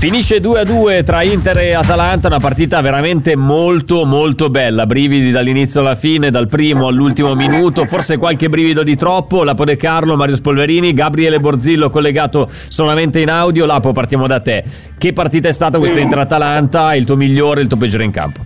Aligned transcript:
Finisce 0.00 0.38
2-2 0.38 1.04
tra 1.04 1.22
Inter 1.22 1.58
e 1.58 1.72
Atalanta, 1.74 2.28
una 2.28 2.38
partita 2.38 2.80
veramente 2.80 3.36
molto 3.36 4.06
molto 4.06 4.48
bella, 4.48 4.86
brividi 4.86 5.30
dall'inizio 5.30 5.80
alla 5.80 5.94
fine, 5.94 6.30
dal 6.30 6.48
primo 6.48 6.86
all'ultimo 6.86 7.34
minuto, 7.34 7.84
forse 7.84 8.16
qualche 8.16 8.48
brivido 8.48 8.82
di 8.82 8.96
troppo, 8.96 9.44
Lapo 9.44 9.66
De 9.66 9.76
Carlo, 9.76 10.16
Mario 10.16 10.36
Spolverini, 10.36 10.94
Gabriele 10.94 11.38
Borzillo 11.38 11.90
collegato 11.90 12.48
solamente 12.68 13.20
in 13.20 13.28
audio, 13.28 13.66
Lapo 13.66 13.92
partiamo 13.92 14.26
da 14.26 14.40
te, 14.40 14.64
che 14.96 15.12
partita 15.12 15.48
è 15.48 15.52
stata 15.52 15.76
questa 15.76 16.00
Inter-Atalanta, 16.00 16.94
il 16.94 17.04
tuo 17.04 17.16
migliore, 17.16 17.60
il 17.60 17.66
tuo 17.66 17.76
peggiore 17.76 18.04
in 18.04 18.10
campo? 18.10 18.40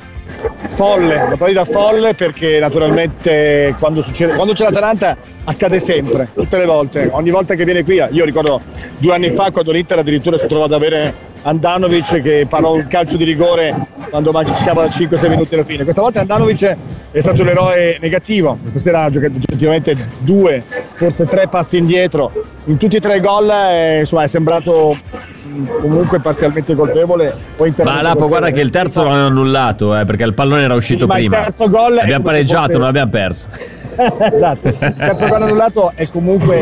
Folle, 0.70 1.22
una 1.22 1.36
partita 1.36 1.64
folle 1.64 2.14
perché 2.14 2.58
naturalmente 2.58 3.76
quando, 3.78 4.02
succede, 4.02 4.34
quando 4.34 4.54
c'è 4.54 4.64
l'Atalanta 4.64 5.16
accade 5.44 5.78
sempre, 5.78 6.30
tutte 6.34 6.58
le 6.58 6.66
volte, 6.66 7.10
ogni 7.12 7.30
volta 7.30 7.54
che 7.54 7.64
viene 7.64 7.84
qui, 7.84 8.02
io 8.10 8.24
ricordo 8.24 8.60
due 8.98 9.14
anni 9.14 9.30
fa 9.30 9.52
quando 9.52 9.70
l'Inter 9.70 10.00
addirittura 10.00 10.36
si 10.36 10.48
trovò 10.48 10.64
ad 10.64 10.72
avere 10.72 11.32
Andanovic 11.44 12.20
che 12.22 12.46
parò 12.48 12.74
un 12.74 12.86
calcio 12.88 13.16
di 13.16 13.24
rigore 13.24 13.74
quando 14.10 14.32
mancava 14.32 14.84
5-6 14.84 15.28
minuti 15.28 15.54
alla 15.54 15.64
fine. 15.64 15.82
Questa 15.82 16.00
volta 16.00 16.20
Andanovic 16.20 16.76
è 17.10 17.20
stato 17.20 17.42
un 17.42 17.48
eroe 17.48 17.98
negativo, 18.00 18.58
questa 18.60 18.80
sera 18.80 19.02
ha 19.04 19.10
giocato 19.10 19.34
oggettivamente 19.36 19.94
due, 20.20 20.62
forse 20.66 21.24
tre 21.26 21.46
passi 21.48 21.76
indietro, 21.76 22.32
in 22.64 22.76
tutti 22.76 22.96
e 22.96 23.00
tre 23.00 23.16
i 23.16 23.20
gol 23.20 23.48
eh, 23.50 24.00
insomma, 24.00 24.22
è 24.24 24.26
sembrato 24.26 24.96
mh, 25.44 25.80
comunque 25.80 26.18
parzialmente 26.20 26.74
colpevole 26.74 27.32
o 27.56 27.72
Ma 27.84 28.02
Lapo 28.02 28.26
guarda 28.26 28.50
che 28.50 28.60
il 28.60 28.70
terzo 28.70 29.04
l'hanno 29.04 29.26
annullato 29.26 29.96
eh, 29.96 30.04
perché 30.04 30.24
il 30.24 30.34
pallone 30.34 30.62
era 30.62 30.74
uscito 30.74 31.02
Sì, 31.02 31.06
ma 31.06 31.18
il 31.18 31.28
prima. 31.28 31.44
terzo 31.44 31.68
gol 31.68 31.94
è 31.98 32.02
Abbiamo 32.02 32.24
pareggiato, 32.24 32.66
fosse- 32.66 32.78
non 32.78 32.88
abbiamo 32.88 33.10
perso. 33.10 33.46
esatto, 34.32 34.68
il 34.68 34.94
terzo 34.96 35.26
gol 35.28 35.42
annullato 35.42 35.92
è 35.94 36.08
comunque 36.08 36.56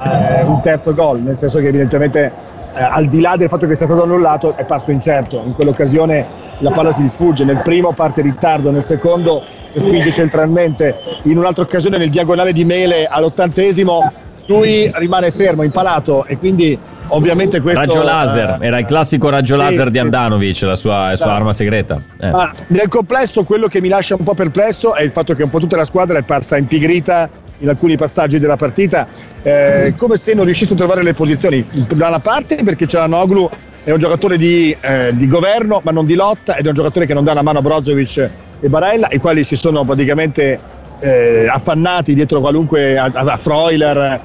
eh, 0.00 0.44
un 0.44 0.60
terzo 0.62 0.94
gol, 0.94 1.20
nel 1.22 1.34
senso 1.36 1.58
che 1.58 1.66
evidentemente 1.66 2.30
eh, 2.74 2.82
al 2.82 3.06
di 3.06 3.20
là 3.20 3.36
del 3.36 3.48
fatto 3.48 3.66
che 3.66 3.74
sia 3.74 3.86
stato 3.86 4.02
annullato 4.02 4.56
è 4.56 4.64
parso 4.64 4.90
incerto, 4.90 5.42
in 5.44 5.54
quell'occasione 5.54 6.46
la 6.58 6.70
palla 6.70 6.92
si 6.92 7.08
sfugge, 7.08 7.44
nel 7.44 7.62
primo 7.62 7.92
parte 7.92 8.20
in 8.20 8.26
ritardo, 8.26 8.70
nel 8.70 8.82
secondo 8.82 9.42
spinge 9.74 10.10
centralmente, 10.10 10.98
in 11.22 11.38
un'altra 11.38 11.62
occasione 11.62 11.98
nel 11.98 12.10
diagonale 12.10 12.52
di 12.52 12.64
Mele 12.64 13.06
all'ottantesimo 13.06 14.12
lui 14.46 14.90
rimane 14.94 15.30
fermo, 15.30 15.62
impalato 15.62 16.24
e 16.24 16.38
quindi 16.38 16.76
ovviamente 17.08 17.60
questo... 17.60 17.80
Raggio 17.80 18.02
laser, 18.02 18.58
eh, 18.60 18.66
era 18.66 18.78
il 18.78 18.86
classico 18.86 19.28
raggio 19.28 19.56
sì, 19.56 19.62
laser 19.62 19.90
di. 19.90 19.98
Andanovic, 19.98 20.62
la 20.62 20.74
sua, 20.74 20.92
la 20.92 21.04
sua 21.04 21.12
Esatto. 21.12 21.30
arma 21.30 21.52
segreta. 21.52 22.00
Eh. 22.18 22.30
Ma 22.30 22.50
nel 22.68 22.88
complesso 22.88 23.44
quello 23.44 23.66
che 23.66 23.80
mi 23.80 23.88
lascia 23.88 24.14
un 24.16 24.24
po' 24.24 24.34
perplesso 24.34 24.94
è 24.94 25.02
il 25.02 25.10
fatto 25.10 25.34
che 25.34 25.42
un 25.42 25.50
po' 25.50 25.58
tutta 25.58 25.76
la 25.76 25.84
squadra 25.84 26.18
è 26.18 26.22
parsa 26.22 26.56
impigrita 26.56 27.28
in 27.58 27.68
alcuni 27.68 27.96
passaggi 27.96 28.38
della 28.38 28.56
partita, 28.56 29.06
eh, 29.42 29.94
come 29.96 30.16
se 30.16 30.34
non 30.34 30.44
riuscisse 30.44 30.74
a 30.74 30.76
trovare 30.76 31.02
le 31.02 31.14
posizioni. 31.14 31.66
Da 31.94 32.08
una 32.08 32.20
parte 32.20 32.62
perché 32.62 32.86
c'era 32.86 33.06
Noglu, 33.06 33.48
è 33.84 33.90
un 33.90 33.98
giocatore 33.98 34.36
di, 34.36 34.76
eh, 34.80 35.12
di 35.14 35.26
governo 35.26 35.80
ma 35.82 35.90
non 35.90 36.04
di 36.04 36.14
lotta 36.14 36.56
ed 36.56 36.66
è 36.66 36.68
un 36.68 36.74
giocatore 36.74 37.06
che 37.06 37.14
non 37.14 37.24
dà 37.24 37.32
la 37.32 37.42
mano 37.42 37.58
a 37.58 37.62
Brozovic 37.62 38.30
e 38.60 38.68
Barella, 38.68 39.08
i 39.10 39.18
quali 39.18 39.44
si 39.44 39.56
sono 39.56 39.84
praticamente 39.84 40.58
eh, 41.00 41.46
affannati 41.48 42.14
dietro 42.14 42.40
qualunque 42.40 42.98
a, 42.98 43.10
a 43.12 43.36
Freuler, 43.36 44.20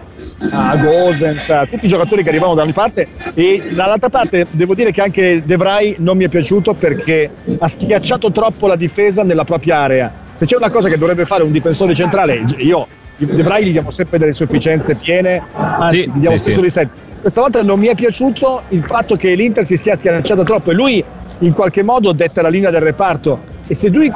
a 0.51 0.75
Gosens, 0.77 1.49
a 1.49 1.65
tutti 1.65 1.85
i 1.85 1.87
giocatori 1.87 2.23
che 2.23 2.29
arrivavano 2.29 2.55
da 2.55 2.63
una 2.63 2.73
parte 2.73 3.07
e 3.33 3.61
dall'altra 3.73 4.09
parte 4.09 4.47
devo 4.51 4.73
dire 4.73 4.91
che 4.91 5.01
anche 5.01 5.43
De 5.45 5.55
Vrij 5.55 5.97
non 5.99 6.17
mi 6.17 6.25
è 6.25 6.29
piaciuto 6.29 6.73
perché 6.73 7.29
ha 7.59 7.67
schiacciato 7.67 8.31
troppo 8.31 8.67
la 8.67 8.75
difesa 8.75 9.23
nella 9.23 9.43
propria 9.43 9.77
area. 9.77 10.11
Se 10.33 10.45
c'è 10.45 10.55
una 10.55 10.71
cosa 10.71 10.89
che 10.89 10.97
dovrebbe 10.97 11.25
fare 11.25 11.43
un 11.43 11.51
difensore 11.51 11.93
centrale, 11.93 12.43
io 12.57 12.87
De 13.17 13.43
Vrij 13.43 13.63
gli 13.65 13.71
diamo 13.71 13.91
sempre 13.91 14.17
delle 14.17 14.33
sufficienze 14.33 14.95
piene, 14.95 15.41
anzi 15.53 16.01
Sì, 16.01 16.09
gli 16.09 16.19
diamo 16.19 16.35
sì, 16.35 16.41
spesso 16.51 16.63
sì. 16.63 16.69
7. 16.69 16.89
Questa 17.21 17.41
volta 17.41 17.63
non 17.63 17.79
mi 17.79 17.87
è 17.87 17.95
piaciuto 17.95 18.63
il 18.69 18.83
fatto 18.83 19.15
che 19.15 19.33
l'Inter 19.35 19.63
si 19.63 19.77
sia 19.77 19.95
schiacciato 19.95 20.43
troppo 20.43 20.71
e 20.71 20.73
lui 20.73 21.03
in 21.39 21.53
qualche 21.53 21.83
modo 21.83 22.11
detta 22.11 22.41
la 22.41 22.49
linea 22.49 22.69
del 22.69 22.81
reparto. 22.81 23.51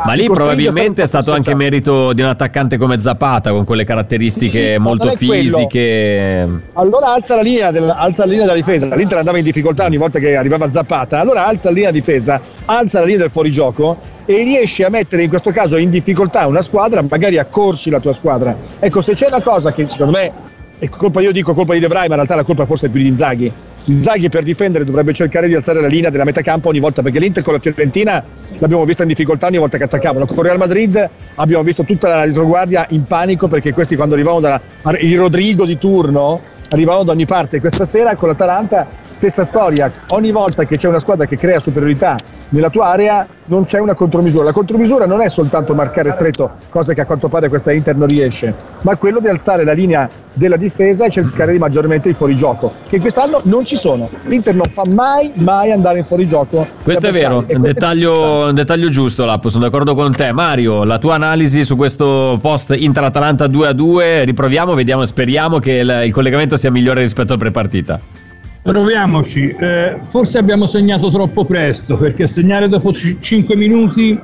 Ma 0.04 0.14
lì 0.14 0.26
probabilmente 0.26 1.02
è 1.02 1.06
stato 1.08 1.32
anche 1.32 1.56
merito 1.56 2.12
di 2.14 2.22
un 2.22 2.28
attaccante 2.28 2.78
come 2.78 3.00
Zapata, 3.00 3.52
con 3.52 3.64
quelle 3.64 3.86
caratteristiche 3.86 4.74
Sì, 4.74 4.78
molto 4.78 5.08
è 5.10 5.16
quello. 5.18 5.34
fisiche. 5.58 6.48
Allora 6.74 7.14
alza 7.14 7.36
la, 7.36 7.42
linea 7.42 7.72
del- 7.72 7.90
alza 7.90 8.26
la 8.26 8.32
linea 8.32 8.46
della 8.46 8.58
difesa. 8.58 8.94
L'Inter 8.94 9.18
andava 9.20 9.38
in 9.38 9.46
difficoltà 9.46 9.86
ogni 9.86 9.98
volta 9.98 10.20
che 10.20 10.36
arrivava 10.36 10.70
Zappata. 10.70 11.20
Allora 11.20 11.46
alza 11.46 11.70
la 11.70 11.76
linea 11.76 11.92
difesa, 11.92 12.42
alza 12.66 13.00
la 13.00 13.06
linea 13.06 13.22
del 13.22 13.32
fuorigioco 13.32 13.98
e 14.26 14.44
riesci 14.44 14.84
a 14.84 14.90
mettere 14.90 15.24
in 15.24 15.30
questo 15.30 15.52
caso 15.52 15.78
in 15.78 15.90
difficoltà 15.90 16.46
una 16.46 16.62
squadra, 16.62 17.02
magari 17.02 17.38
accorci 17.38 17.90
la 17.90 18.00
tua 18.02 18.12
squadra. 18.14 18.56
Ecco, 18.80 19.02
se 19.02 19.14
c'è 19.14 19.28
una 19.28 19.42
cosa 19.42 19.72
che 19.72 19.88
secondo 19.88 20.12
me 20.18 20.32
è 20.80 20.90
colpa, 20.90 21.22
io 21.22 21.32
dico 21.32 21.54
colpa 21.54 21.74
di 21.74 21.80
De 21.80 21.88
Vrij, 21.88 22.02
ma 22.02 22.10
in 22.10 22.16
realtà 22.16 22.36
la 22.36 22.44
colpa 22.44 22.66
forse 22.66 22.88
è 22.88 22.90
più 22.90 23.02
di 23.02 23.08
Inzaghi. 23.08 23.52
Inzaghi 23.86 24.30
per 24.30 24.44
difendere 24.44 24.84
dovrebbe 24.84 25.14
cercare 25.14 25.48
di 25.48 25.56
alzare 25.56 25.82
la 25.82 25.88
linea 25.88 26.10
della 26.10 26.24
metacampo 26.24 26.70
ogni 26.70 26.80
volta, 26.80 27.02
perché 27.02 27.20
l'Inter 27.20 27.44
con 27.44 27.54
la 27.54 27.60
Fiorentina 27.60 28.24
l'abbiamo 28.60 28.84
vista 28.86 29.04
in 29.04 29.10
difficoltà 29.10 29.48
ogni 29.48 29.58
volta 29.58 29.78
che 29.78 29.86
attaccavano. 29.86 30.26
Con 30.26 30.44
Real 30.44 30.58
Madrid 30.58 31.10
abbiamo 31.36 31.64
visto 31.64 31.84
tutta 31.84 32.10
la 32.10 32.24
retroguardia 32.26 32.86
in 32.90 33.06
panico 33.06 33.48
perché 33.48 33.74
questi 33.74 33.96
quando 33.96 34.16
arrivavano 34.16 34.42
dalla 34.42 34.62
il 35.00 35.18
Rodrigo 35.18 35.66
di 35.66 35.78
turno 35.78 36.42
arrivavano 36.70 37.06
da 37.06 37.12
ogni 37.14 37.26
parte. 37.26 37.60
Questa 37.60 37.86
sera 37.86 38.16
con 38.16 38.28
l'Atalanta 38.28 38.88
stessa 39.10 39.44
storia, 39.44 39.92
ogni 40.10 40.32
volta 40.32 40.66
che 40.66 40.76
c'è 40.76 40.90
una 40.90 41.00
squadra 41.00 41.26
che 41.26 41.38
crea 41.38 41.60
superiorità 41.60 42.18
nella 42.50 42.70
tua 42.70 42.88
area 42.88 43.26
non 43.48 43.66
c'è 43.66 43.80
una 43.80 43.94
contromisura. 43.94 44.46
La 44.46 44.52
contromisura 44.52 45.06
non 45.06 45.22
è 45.22 45.30
soltanto 45.30 45.74
marcare 45.74 46.12
stretto, 46.12 46.52
cosa 46.70 46.94
che 46.94 47.02
a 47.02 47.06
quanto 47.06 47.28
pare 47.28 47.50
questa 47.50 47.72
Inter 47.72 47.96
non 47.96 48.08
riesce, 48.08 48.54
ma 48.82 48.96
quello 48.96 49.20
di 49.20 49.28
alzare 49.28 49.64
la 49.64 49.74
linea 49.74 50.10
della 50.34 50.56
difesa 50.56 51.06
e 51.06 51.10
cercare 51.10 51.52
di 51.52 51.58
maggiormente 51.58 52.10
il 52.10 52.16
fuorigioco, 52.16 52.72
che 52.90 53.00
quest'anno 53.00 53.42
non 53.44 53.66
ci 53.66 53.76
sono. 53.76 54.10
L'Inter 54.26 54.56
non 54.56 54.68
fa 54.72 54.84
mai, 54.90 55.32
mai 55.36 55.72
andare 55.72 56.00
in 56.00 56.06
fuorigioco. 56.06 56.66
Questo 56.84 57.08
è 57.08 57.12
vero, 57.12 57.44
un 57.48 57.62
dettaglio, 57.62 58.52
dettaglio 58.52 58.90
giusto, 58.90 59.26
Lappo, 59.26 59.50
sono 59.50 59.64
d'accordo 59.64 59.96
con 59.96 60.12
te. 60.12 60.32
Mario, 60.32 60.84
la 60.84 61.00
tua 61.00 61.16
analisi 61.16 61.64
su 61.64 61.76
questo 61.76 62.38
post 62.42 62.76
Inter-Atalanta 62.78 63.46
2-2, 63.46 64.26
riproviamo, 64.26 64.74
vediamo 64.74 65.06
speriamo 65.06 65.60
che 65.60 65.72
il, 65.72 66.02
il 66.06 66.14
collegamento 66.14 66.56
sia 66.58 66.70
migliore 66.70 67.02
rispetto 67.02 67.34
al 67.34 67.40
prepartita. 67.40 68.27
Proviamoci, 68.68 69.56
Eh, 69.58 70.00
forse 70.04 70.38
abbiamo 70.38 70.68
segnato 70.68 71.10
troppo 71.10 71.46
presto 71.46 71.96
perché 71.96 72.28
segnare 72.28 72.68
dopo 72.68 72.92
5 72.92 73.56
minuti, 73.56 74.20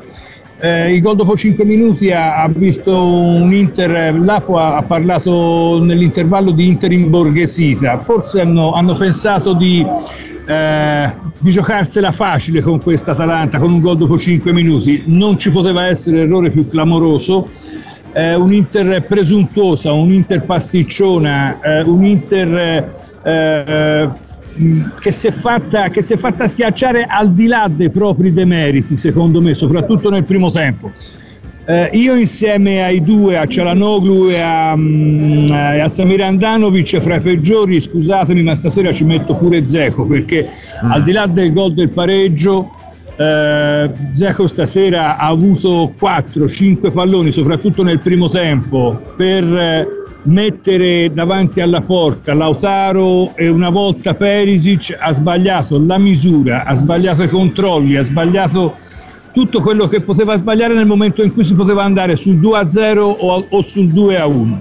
eh, 0.59 0.93
il 0.93 1.01
gol 1.01 1.15
dopo 1.15 1.33
5 1.37 1.63
minuti 1.63 2.11
ha, 2.11 2.43
ha 2.43 2.49
visto 2.49 2.91
un 2.93 3.53
Inter, 3.53 4.19
Lapo 4.19 4.57
ha, 4.57 4.75
ha 4.75 4.81
parlato 4.81 5.81
nell'intervallo 5.81 6.51
di 6.51 6.67
Inter 6.67 6.91
imborghesita, 6.91 7.97
forse 7.97 8.41
hanno, 8.41 8.73
hanno 8.73 8.97
pensato 8.97 9.53
di, 9.53 9.85
eh, 10.45 11.13
di 11.37 11.49
giocarsela 11.49 12.11
facile 12.11 12.59
con 12.59 12.81
questa 12.81 13.11
Atalanta, 13.11 13.59
con 13.59 13.71
un 13.71 13.79
gol 13.79 13.95
dopo 13.95 14.17
5 14.17 14.51
minuti, 14.51 15.03
non 15.05 15.39
ci 15.39 15.51
poteva 15.51 15.87
essere 15.87 16.19
errore 16.19 16.49
più 16.49 16.67
clamoroso. 16.67 17.47
Eh, 18.11 18.35
un 18.35 18.51
Inter 18.53 19.05
presuntuosa, 19.05 19.93
un 19.93 20.11
Inter 20.11 20.43
pasticciona, 20.43 21.61
eh, 21.61 21.81
un 21.83 22.05
Inter 22.05 22.91
eh, 23.23 24.09
che, 24.99 25.11
si 25.11 25.27
è 25.27 25.31
fatta, 25.31 25.89
che 25.89 26.01
si 26.01 26.13
è 26.13 26.17
fatta 26.17 26.47
schiacciare 26.47 27.05
al 27.05 27.31
di 27.31 27.47
là 27.47 27.69
dei 27.73 27.89
propri 27.89 28.33
demeriti, 28.33 28.95
secondo 28.95 29.41
me, 29.41 29.53
soprattutto 29.53 30.09
nel 30.09 30.23
primo 30.23 30.51
tempo. 30.51 30.91
Eh, 31.65 31.91
io 31.93 32.15
insieme 32.15 32.83
ai 32.83 33.01
due, 33.01 33.37
a 33.37 33.47
Cialanoglu 33.47 34.27
e 34.27 34.39
a, 34.41 34.75
mm, 34.75 35.45
a 35.49 35.87
Samir 35.87 36.21
Andanovic, 36.21 36.99
fra 36.99 37.15
i 37.15 37.21
peggiori, 37.21 37.79
scusatemi, 37.79 38.43
ma 38.43 38.53
stasera 38.53 38.91
ci 38.91 39.05
metto 39.05 39.35
pure 39.35 39.63
Zeco 39.65 40.05
perché 40.05 40.49
al 40.81 41.03
di 41.03 41.13
là 41.13 41.25
del 41.25 41.53
gol 41.53 41.73
del 41.73 41.89
pareggio, 41.89 42.69
eh, 43.15 43.89
Zeco 44.11 44.47
stasera 44.47 45.15
ha 45.15 45.27
avuto 45.27 45.93
4-5 45.97 46.91
palloni, 46.91 47.31
soprattutto 47.31 47.81
nel 47.81 47.99
primo 47.99 48.27
tempo, 48.29 48.99
per 49.15 49.43
eh, 49.43 49.87
mettere 50.23 51.11
davanti 51.13 51.61
alla 51.61 51.81
porta 51.81 52.33
Lautaro 52.33 53.35
e 53.35 53.49
una 53.49 53.69
volta 53.69 54.13
Perisic 54.13 54.95
ha 54.97 55.11
sbagliato 55.11 55.83
la 55.85 55.97
misura, 55.97 56.63
ha 56.63 56.73
sbagliato 56.73 57.23
i 57.23 57.27
controlli, 57.27 57.97
ha 57.97 58.03
sbagliato 58.03 58.75
tutto 59.33 59.61
quello 59.61 59.87
che 59.87 60.01
poteva 60.01 60.35
sbagliare 60.35 60.73
nel 60.75 60.85
momento 60.85 61.23
in 61.23 61.33
cui 61.33 61.43
si 61.43 61.55
poteva 61.55 61.83
andare 61.83 62.15
sul 62.15 62.39
2-0 62.39 62.97
o, 62.99 63.45
o 63.49 63.61
sul 63.61 63.87
2-1. 63.87 64.57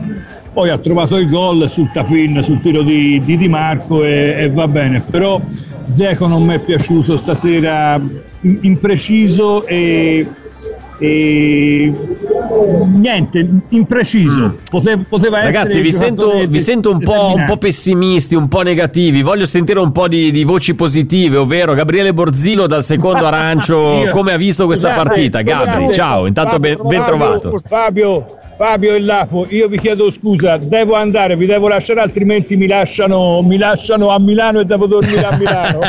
Poi 0.53 0.70
ha 0.70 0.79
trovato 0.79 1.17
il 1.17 1.29
gol 1.29 1.69
sul 1.69 1.91
tapin, 1.93 2.43
sul 2.43 2.61
tiro 2.61 2.82
di 2.82 3.20
Di, 3.25 3.37
Di 3.37 3.49
Marco 3.49 4.05
e, 4.05 4.35
e 4.38 4.50
va 4.50 4.67
bene, 4.69 5.00
però 5.00 5.41
Zeco 5.88 6.26
non 6.26 6.44
mi 6.44 6.55
è 6.55 6.59
piaciuto 6.59 7.17
stasera, 7.17 8.00
im- 8.41 8.59
impreciso 8.62 9.67
e 9.67 10.26
e 11.02 11.93
niente, 12.93 13.44
impreciso. 13.70 14.56
Pote- 14.70 14.99
poteva 15.08 15.38
essere 15.43 15.52
Ragazzi, 15.52 15.81
vi 15.81 15.93
sento, 15.93 16.46
vi 16.46 16.60
sento 16.60 16.93
un, 16.93 17.00
po', 17.00 17.34
un 17.34 17.44
po' 17.44 17.56
pessimisti, 17.56 18.37
un 18.37 18.46
po' 18.46 18.62
negativi. 18.62 19.22
Voglio 19.22 19.44
sentire 19.44 19.81
un 19.81 19.90
po' 19.90 20.06
di, 20.06 20.31
di 20.31 20.44
voci 20.44 20.76
positive, 20.76 21.38
ovvero 21.38 21.75
Gabriele 21.75 22.14
Borzilo 22.14 22.69
dal 22.69 22.84
secondo 22.84 23.26
arancio. 23.26 24.04
Io- 24.04 24.10
come 24.10 24.32
ha 24.32 24.37
visto 24.37 24.66
questa 24.66 24.93
partita? 24.93 25.43
Gabri, 25.43 25.93
ciao, 25.93 26.26
intanto 26.26 26.60
ben, 26.60 26.78
ben 26.84 27.04
trovato. 27.04 27.58
Fabio, 27.66 28.38
Fabio 28.62 28.94
e 28.94 29.00
Lapo, 29.00 29.44
io 29.49 29.67
vi 29.67 29.76
chiedo 29.76 30.09
scusa, 30.12 30.56
devo 30.56 30.94
andare, 30.94 31.35
vi 31.35 31.47
devo 31.47 31.67
lasciare, 31.67 31.99
altrimenti 31.99 32.55
mi 32.56 32.69
lasciano, 32.69 33.43
mi 33.43 33.59
lasciano 33.59 34.11
a 34.11 34.20
Milano 34.20 34.61
e 34.61 34.64
devo 34.64 34.87
dormire 34.87 35.25
a 35.25 35.37
Milano. 35.37 35.81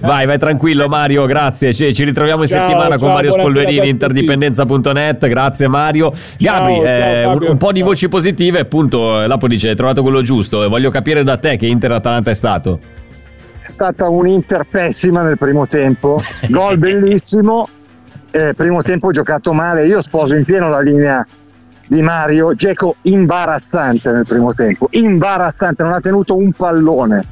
vai, 0.00 0.24
vai 0.24 0.38
tranquillo 0.38 0.88
Mario, 0.88 1.26
grazie. 1.26 1.74
Ci, 1.74 1.92
ci 1.92 2.04
ritroviamo 2.04 2.40
in 2.40 2.48
Ciao, 2.48 2.60
settimana 2.60 2.96
con 2.96 3.00
ciao, 3.00 3.08
Mario 3.08 3.28
buonasera 3.32 3.52
Spolverini, 3.52 3.88
interdipendenza.net. 3.90 5.28
Grazie 5.28 5.68
Mario. 5.68 6.10
Gabri, 6.38 6.74
ciao, 6.76 6.84
eh, 6.86 7.26
un, 7.26 7.46
un 7.50 7.56
po' 7.58 7.70
di 7.70 7.82
voci 7.82 8.08
positive, 8.08 8.60
appunto, 8.60 9.20
eh, 9.20 9.26
Lapo 9.26 9.46
dice, 9.46 9.68
hai 9.68 9.76
trovato 9.76 10.00
quello 10.00 10.22
giusto. 10.22 10.64
E 10.64 10.68
Voglio 10.68 10.88
capire 10.88 11.22
da 11.22 11.36
te 11.36 11.58
che 11.58 11.66
Inter-Atalanta 11.66 12.30
è 12.30 12.34
stato. 12.34 12.78
è 13.60 13.68
stata 13.68 14.08
un'Inter 14.08 14.64
pessima 14.70 15.20
nel 15.20 15.36
primo 15.36 15.68
tempo, 15.68 16.18
gol 16.48 16.78
bellissimo, 16.80 17.68
eh, 18.30 18.54
primo 18.56 18.80
tempo 18.80 19.10
giocato 19.10 19.52
male, 19.52 19.84
io 19.86 20.00
sposo 20.00 20.34
in 20.34 20.46
pieno 20.46 20.70
la 20.70 20.80
linea 20.80 21.26
di 21.86 22.02
Mario, 22.02 22.54
Geco 22.54 22.96
imbarazzante 23.02 24.10
nel 24.10 24.24
primo 24.26 24.54
tempo, 24.54 24.88
imbarazzante, 24.90 25.82
non 25.82 25.92
ha 25.92 26.00
tenuto 26.00 26.36
un 26.36 26.52
pallone. 26.52 27.24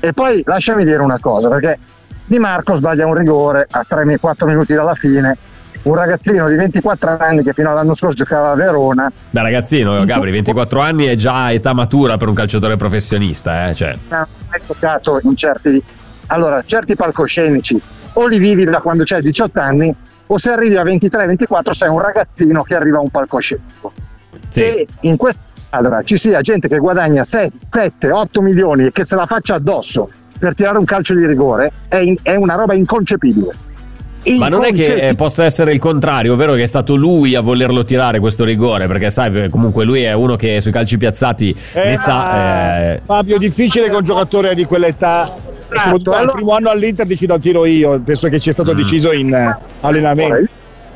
E 0.00 0.12
poi 0.12 0.42
lasciami 0.44 0.84
dire 0.84 1.02
una 1.02 1.18
cosa, 1.18 1.48
perché 1.48 1.78
Di 2.26 2.38
Marco 2.38 2.74
sbaglia 2.74 3.06
un 3.06 3.14
rigore 3.14 3.66
a 3.70 3.84
3-4 3.88 4.46
minuti 4.46 4.74
dalla 4.74 4.94
fine, 4.94 5.36
un 5.82 5.94
ragazzino 5.94 6.48
di 6.48 6.56
24 6.56 7.16
anni 7.18 7.42
che 7.42 7.52
fino 7.52 7.70
all'anno 7.70 7.94
scorso 7.94 8.16
giocava 8.16 8.50
a 8.50 8.54
Verona, 8.54 9.10
Beh, 9.30 9.42
ragazzino, 9.42 10.04
Gabri, 10.04 10.30
24 10.30 10.80
anni 10.80 11.06
è 11.06 11.14
già 11.14 11.50
età 11.52 11.72
matura 11.72 12.16
per 12.16 12.28
un 12.28 12.34
calciatore 12.34 12.76
professionista, 12.76 13.68
eh? 13.68 13.74
Cioè, 13.74 13.96
ha 14.08 14.26
mai 14.50 14.60
giocato 14.66 15.18
in 15.22 15.34
certi 15.36 15.82
allora 16.28 16.62
certi 16.64 16.94
palcoscenici 16.94 17.80
o 18.14 18.26
li 18.26 18.38
vivi 18.38 18.64
da 18.64 18.80
quando 18.80 19.02
c'hai 19.04 19.22
18 19.22 19.60
anni 19.60 19.94
o 20.28 20.38
se 20.38 20.50
arrivi 20.50 20.76
a 20.76 20.84
23-24 20.84 21.70
sei 21.72 21.88
un 21.88 22.00
ragazzino 22.00 22.62
che 22.62 22.74
arriva 22.74 22.98
a 22.98 23.00
un 23.00 23.10
palcoscenico 23.10 23.92
sì. 24.48 24.60
e 24.62 24.86
in 25.00 25.16
questa 25.16 25.40
squadra 25.48 26.02
ci 26.02 26.16
sia 26.16 26.40
gente 26.40 26.68
che 26.68 26.78
guadagna 26.78 27.22
7-8 27.22 28.40
milioni 28.40 28.86
e 28.86 28.92
che 28.92 29.04
se 29.04 29.16
la 29.16 29.26
faccia 29.26 29.56
addosso 29.56 30.08
per 30.38 30.54
tirare 30.54 30.78
un 30.78 30.84
calcio 30.84 31.14
di 31.14 31.26
rigore 31.26 31.72
è, 31.88 31.96
in- 31.96 32.16
è 32.22 32.34
una 32.34 32.54
roba 32.54 32.74
inconcepibile 32.74 33.66
Ma 34.36 34.48
non 34.48 34.64
è 34.64 34.72
che 34.72 35.08
eh, 35.08 35.14
possa 35.14 35.44
essere 35.44 35.72
il 35.72 35.78
contrario, 35.78 36.34
ovvero 36.34 36.54
che 36.54 36.64
è 36.64 36.66
stato 36.66 36.94
lui 36.94 37.34
a 37.34 37.40
volerlo 37.40 37.82
tirare 37.82 38.18
questo 38.18 38.44
rigore, 38.44 38.86
perché 38.86 39.10
sai, 39.10 39.48
comunque 39.48 39.84
lui 39.84 40.02
è 40.02 40.12
uno 40.12 40.36
che 40.36 40.60
sui 40.60 40.72
calci 40.72 40.98
piazzati 40.98 41.56
ne 41.74 41.96
sa... 41.96 42.92
eh, 42.92 43.00
Fabio, 43.04 43.38
difficile 43.38 43.88
che 43.88 43.94
un 43.94 44.04
giocatore 44.04 44.54
di 44.54 44.64
quell'età, 44.64 45.32
soprattutto 45.76 46.10
al 46.10 46.16
allora- 46.18 46.32
primo 46.32 46.52
anno 46.54 46.70
all'Inter, 46.70 47.06
decida 47.06 47.34
un 47.34 47.40
tiro 47.40 47.64
io. 47.64 48.00
Penso 48.00 48.28
che 48.28 48.38
ci 48.40 48.48
è 48.48 48.52
stato 48.52 48.72
deciso 48.72 49.12
in 49.12 49.32
eh, 49.34 49.56
allenamento. 49.80 50.50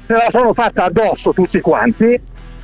se 0.07 0.15
la 0.15 0.27
sono 0.29 0.53
fatta 0.55 0.85
addosso 0.85 1.33
tutti 1.33 1.61
quanti 1.61 2.05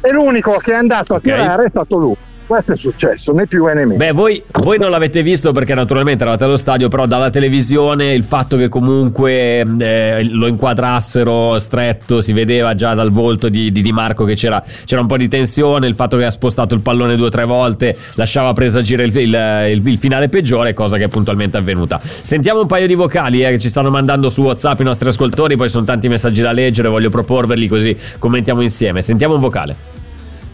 e 0.00 0.12
l'unico 0.12 0.56
che 0.58 0.72
è 0.72 0.75
andato 0.76 1.14
a 1.14 1.16
Ok. 1.16 1.22
tirare 1.22 1.64
è 1.64 1.69
stato 1.69 1.96
lui 1.99 2.16
questo 2.48 2.72
è 2.72 2.76
successo 2.76 3.32
né 3.32 3.46
più 3.46 3.64
né 3.66 3.74
meno 3.84 3.94
Beh, 3.96 4.10
voi, 4.12 4.42
voi 4.62 4.78
non 4.78 4.90
l'avete 4.90 5.22
visto 5.22 5.52
perché 5.52 5.74
naturalmente 5.74 6.22
eravate 6.22 6.44
allo 6.44 6.56
stadio, 6.56 6.88
però 6.88 7.06
dalla 7.06 7.30
televisione 7.30 8.14
il 8.14 8.24
fatto 8.24 8.56
che 8.56 8.68
comunque 8.68 9.64
eh, 9.78 10.24
lo 10.24 10.46
inquadrassero 10.46 11.58
stretto, 11.58 12.20
si 12.20 12.32
vedeva 12.32 12.74
già 12.74 12.94
dal 12.94 13.10
volto 13.10 13.48
di 13.48 13.70
Di, 13.70 13.82
Di 13.82 13.92
Marco 13.92 14.24
che 14.24 14.34
c'era, 14.34 14.62
c'era 14.84 15.00
un 15.02 15.06
po' 15.06 15.16
di 15.18 15.28
tensione, 15.28 15.86
il 15.86 15.94
fatto 15.94 16.16
che 16.16 16.24
ha 16.24 16.30
spostato 16.30 16.74
il 16.74 16.80
pallone 16.80 17.16
due 17.16 17.26
o 17.26 17.30
tre 17.30 17.44
volte 17.44 17.96
lasciava 18.14 18.52
presagire 18.54 19.04
il, 19.04 19.14
il- 19.16 19.66
il- 19.70 19.86
il 19.86 19.98
finale 19.98 20.28
peggiore, 20.30 20.72
cosa 20.72 20.96
che 20.96 21.04
è 21.04 21.08
puntualmente 21.08 21.58
avvenuta. 21.58 22.00
Sentiamo 22.02 22.60
un 22.62 22.66
paio 22.66 22.86
di 22.86 22.94
vocali 22.94 23.44
eh, 23.44 23.50
che 23.50 23.58
ci 23.58 23.68
stanno 23.68 23.90
mandando 23.90 24.28
su 24.30 24.42
WhatsApp 24.42 24.80
i 24.80 24.84
nostri 24.84 25.08
ascoltatori, 25.08 25.56
poi 25.56 25.68
sono 25.68 25.84
tanti 25.84 26.08
messaggi 26.08 26.40
da 26.40 26.52
leggere, 26.52 26.88
voglio 26.88 27.10
proporverli 27.10 27.68
così 27.68 27.96
commentiamo 28.18 28.62
insieme. 28.62 29.02
Sentiamo 29.02 29.34
un 29.34 29.40
vocale. 29.40 29.76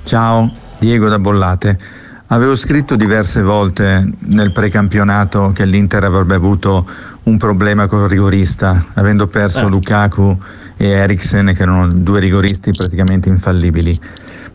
Ciao, 0.05 0.51
Diego 0.85 1.09
da 1.09 1.19
Bollate. 1.19 1.79
Avevo 2.27 2.55
scritto 2.57 2.95
diverse 2.95 3.41
volte 3.43 4.07
nel 4.19 4.53
precampionato 4.53 5.53
che 5.55 5.65
l'Inter 5.65 6.05
avrebbe 6.05 6.35
avuto 6.35 6.87
un 7.25 7.39
problema 7.39 7.87
col 7.87 8.07
rigorista, 8.07 8.87
avendo 8.95 9.27
perso 9.27 9.67
Eh. 9.67 9.69
Lukaku 9.71 10.37
e 10.77 10.89
Eriksen, 10.89 11.55
che 11.57 11.63
erano 11.63 11.89
due 11.89 12.21
rigoristi 12.21 12.71
praticamente 12.77 13.31
infallibili. 13.31 13.97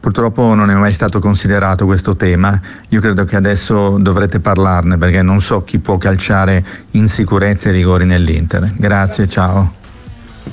Purtroppo 0.02 0.54
non 0.54 0.70
è 0.70 0.76
mai 0.76 0.92
stato 0.92 1.20
considerato 1.20 1.86
questo 1.86 2.16
tema. 2.16 2.60
Io 2.90 3.02
credo 3.02 3.26
che 3.26 3.36
adesso 3.36 3.98
dovrete 4.00 4.40
parlarne 4.40 4.98
perché 4.98 5.24
non 5.24 5.42
so 5.42 5.64
chi 5.64 5.80
può 5.80 5.98
calciare 5.98 6.64
in 6.92 7.08
sicurezza 7.08 7.70
i 7.70 7.72
rigori 7.72 8.06
nell'Inter. 8.06 8.72
Grazie, 8.78 9.28
ciao. 9.28 9.74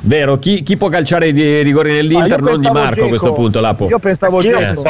Vero, 0.01 0.39
chi, 0.39 0.63
chi 0.63 0.77
può 0.77 0.89
calciare 0.89 1.29
i 1.29 1.63
rigori 1.63 1.93
nell'Inter? 1.93 2.41
Non 2.41 2.61
di 2.61 2.67
Marco 2.67 2.89
a 2.89 2.91
Dzeko. 2.93 3.09
questo 3.09 3.33
punto, 3.35 3.61
Lapo. 3.61 3.89
Io 3.89 3.99
pensavo 3.99 4.39
Anch'io 4.39 4.59
Dzeko. 4.59 4.83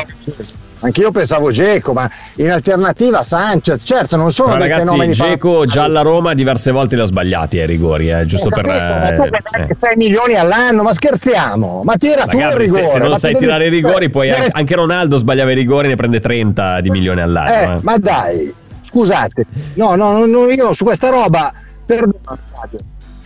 Anch'io 0.80 1.10
pensavo 1.10 1.50
Geco, 1.50 1.94
ma 1.94 2.08
in 2.36 2.50
alternativa 2.50 3.22
Sanchez, 3.22 3.82
certo 3.84 4.16
non 4.16 4.30
sono 4.30 4.48
Però 4.50 4.60
dei 4.60 4.68
ragazzi, 4.68 4.88
fenomeni 4.88 5.12
Geco 5.14 5.64
già 5.64 5.84
alla 5.84 6.02
Roma 6.02 6.34
diverse 6.34 6.70
volte 6.70 6.96
li 6.96 7.00
ha 7.00 7.04
sbagliati 7.06 7.58
ai 7.58 7.66
rigori, 7.66 8.10
eh, 8.10 8.26
giusto 8.26 8.50
per... 8.50 8.66
capito, 8.66 8.84
ma 8.84 9.06
tu 9.08 9.22
eh, 9.22 9.28
guadagni 9.28 9.66
sì. 9.68 9.74
6 9.74 9.96
milioni 9.96 10.34
all'anno, 10.34 10.82
ma 10.82 10.92
scherziamo, 10.92 11.82
ma 11.82 11.96
tira 11.96 12.24
tu 12.26 12.36
il 12.36 12.42
Ragazzi, 12.42 12.58
rigore. 12.58 12.82
se, 12.82 12.88
se 12.88 12.98
non 12.98 13.10
ma 13.10 13.18
sai 13.18 13.32
devi- 13.32 13.44
tirare 13.44 13.66
i 13.66 13.70
rigori, 13.70 14.10
poi 14.10 14.28
Deve- 14.28 14.48
anche 14.50 14.74
Ronaldo 14.74 15.16
sbagliava 15.16 15.50
i 15.50 15.54
rigori 15.54 15.86
e 15.86 15.90
ne 15.90 15.96
prende 15.96 16.20
30 16.20 16.80
di 16.82 16.90
milioni 16.90 17.20
all'anno. 17.22 17.50
Eh, 17.50 17.76
eh. 17.76 17.78
ma 17.80 17.96
dai, 17.96 18.54
scusate, 18.82 19.46
no, 19.74 19.94
no, 19.94 20.26
no, 20.26 20.50
io 20.50 20.74
su 20.74 20.84
questa 20.84 21.08
roba, 21.08 21.52
perdono, 21.86 22.18
Fabio. 22.22 22.78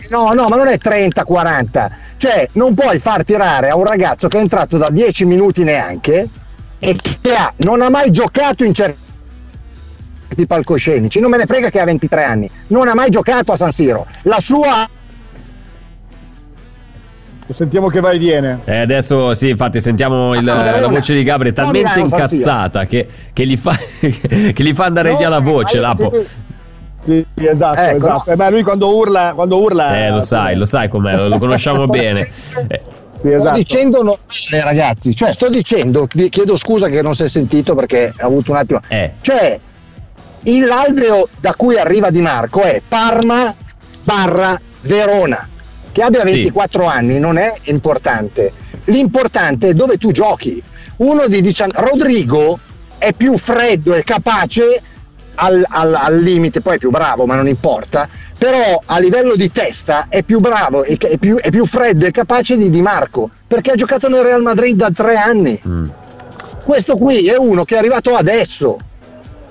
no, 0.09 0.31
no, 0.33 0.47
ma 0.47 0.55
non 0.55 0.67
è 0.67 0.77
30-40, 0.81 1.89
cioè 2.15 2.47
non 2.53 2.73
puoi 2.73 2.97
far 2.97 3.25
tirare 3.25 3.69
a 3.69 3.75
un 3.75 3.85
ragazzo 3.85 4.29
che 4.29 4.37
è 4.37 4.41
entrato 4.41 4.77
da 4.77 4.87
10 4.89 5.25
minuti 5.25 5.63
neanche 5.65 6.29
e 6.83 6.95
che 6.95 7.35
ha, 7.35 7.53
non 7.57 7.81
ha 7.81 7.89
mai 7.89 8.09
giocato 8.09 8.63
in 8.63 8.73
certi 8.73 8.97
palcoscenici, 10.47 11.19
non 11.19 11.29
me 11.29 11.37
ne 11.37 11.45
frega 11.45 11.69
che 11.69 11.79
ha 11.79 11.85
23 11.85 12.23
anni, 12.23 12.49
non 12.67 12.87
ha 12.87 12.95
mai 12.95 13.11
giocato 13.11 13.51
a 13.51 13.55
San 13.55 13.71
Siro, 13.71 14.07
la 14.23 14.39
sua 14.39 14.89
Sentiamo 17.47 17.87
che 17.89 17.99
va 17.99 18.11
e 18.11 18.17
viene. 18.17 18.61
Eh, 18.63 18.77
adesso 18.77 19.33
sì, 19.33 19.49
infatti 19.49 19.81
sentiamo 19.81 20.33
il- 20.35 20.47
Ah, 20.47 20.79
la 20.79 20.87
voce 20.87 21.13
di 21.13 21.21
Gabri, 21.23 21.51
talmente 21.51 21.99
incazzata 21.99 22.85
che, 22.85 23.05
che 23.33 23.45
gli 23.45 23.57
fa, 23.57 23.75
che 23.99 24.53
gli 24.55 24.73
fa 24.73 24.85
andare 24.85 25.11
No, 25.11 25.17
via 25.17 25.27
la 25.27 25.39
voce, 25.39 25.79
Lapo. 25.81 26.13
Sì, 27.01 27.25
esatto, 27.35 27.79
Ecco, 27.79 27.95
esatto. 27.95 28.23
no. 28.27 28.33
Eh, 28.33 28.35
Ma 28.35 28.49
lui 28.49 28.61
quando 28.63 28.95
urla, 28.95 29.31
quando 29.33 29.57
urla. 29.59 29.97
Eh, 30.05 30.09
lo 30.11 30.21
sai, 30.21 30.55
lo 30.55 30.65
sai 30.65 30.87
com'è, 30.87 31.15
lo, 31.15 31.37
conosciamo 31.39 31.87
bene. 31.89 32.29
Eh, 32.67 32.81
Sì, 33.13 33.27
Sto 33.27 33.35
esatto. 33.35 33.57
dicendo 33.57 33.97
normale, 33.97 34.63
ragazzi, 34.63 35.15
cioè 35.15 35.31
sto 35.33 35.49
dicendo, 35.49 36.07
vi 36.13 36.29
chiedo 36.29 36.55
scusa 36.57 36.87
che 36.87 37.01
non 37.01 37.13
si 37.13 37.23
è 37.23 37.27
sentito 37.27 37.75
perché 37.75 38.13
ho 38.19 38.25
avuto 38.25 38.51
un 38.51 38.57
attimo. 38.57 38.79
eh, 38.87 39.13
Cioè, 39.21 39.59
il- 40.43 40.65
l'alveo 40.65 41.27
da 41.39 41.53
cui 41.55 41.77
arriva 41.77 42.09
Di 42.09 42.21
Marco 42.21 42.61
è 42.61 42.81
Parma 42.87 43.53
barra 44.03 44.59
Verona. 44.81 45.47
Che 45.91 46.01
abbia 46.01 46.21
Sì. 46.25 46.33
24 46.35 46.85
anni 46.85 47.19
non 47.19 47.37
è 47.37 47.51
importante. 47.65 48.53
L'importante 48.85 49.69
è 49.69 49.73
dove 49.73 49.97
tu 49.97 50.11
giochi. 50.11 50.61
Uno 50.97 51.27
di 51.27 51.41
19 51.41 51.89
Rodrigo 51.89 52.59
è 52.97 53.11
più 53.13 53.37
freddo 53.37 53.93
e 53.93 54.03
capace 54.03 54.81
al, 55.35 55.63
al- 55.67 55.93
al 55.95 56.17
limite, 56.19 56.61
poi 56.61 56.75
è 56.75 56.77
più 56.77 56.89
bravo, 56.89 57.25
ma 57.25 57.35
non 57.35 57.47
importa. 57.47 58.07
Però 58.37 58.81
a 58.85 58.97
livello 58.99 59.35
di 59.35 59.51
testa 59.51 60.07
è 60.09 60.23
più 60.23 60.39
bravo 60.39 60.83
e 60.83 60.97
è 60.97 61.17
più, 61.17 61.37
è 61.37 61.49
più 61.51 61.65
freddo 61.65 62.05
e 62.05 62.11
capace 62.11 62.57
di 62.57 62.69
Di 62.69 62.81
Marco 62.81 63.29
perché 63.47 63.71
ha 63.71 63.75
giocato 63.75 64.09
nel 64.09 64.23
Real 64.23 64.41
Madrid 64.41 64.75
da 64.77 64.89
tre 64.89 65.15
anni. 65.15 65.61
mm. 65.67 65.87
Questo 66.63 66.97
qui 66.97 67.27
è 67.27 67.37
uno 67.37 67.63
che 67.65 67.75
è 67.75 67.77
arrivato 67.77 68.15
adesso. 68.15 68.77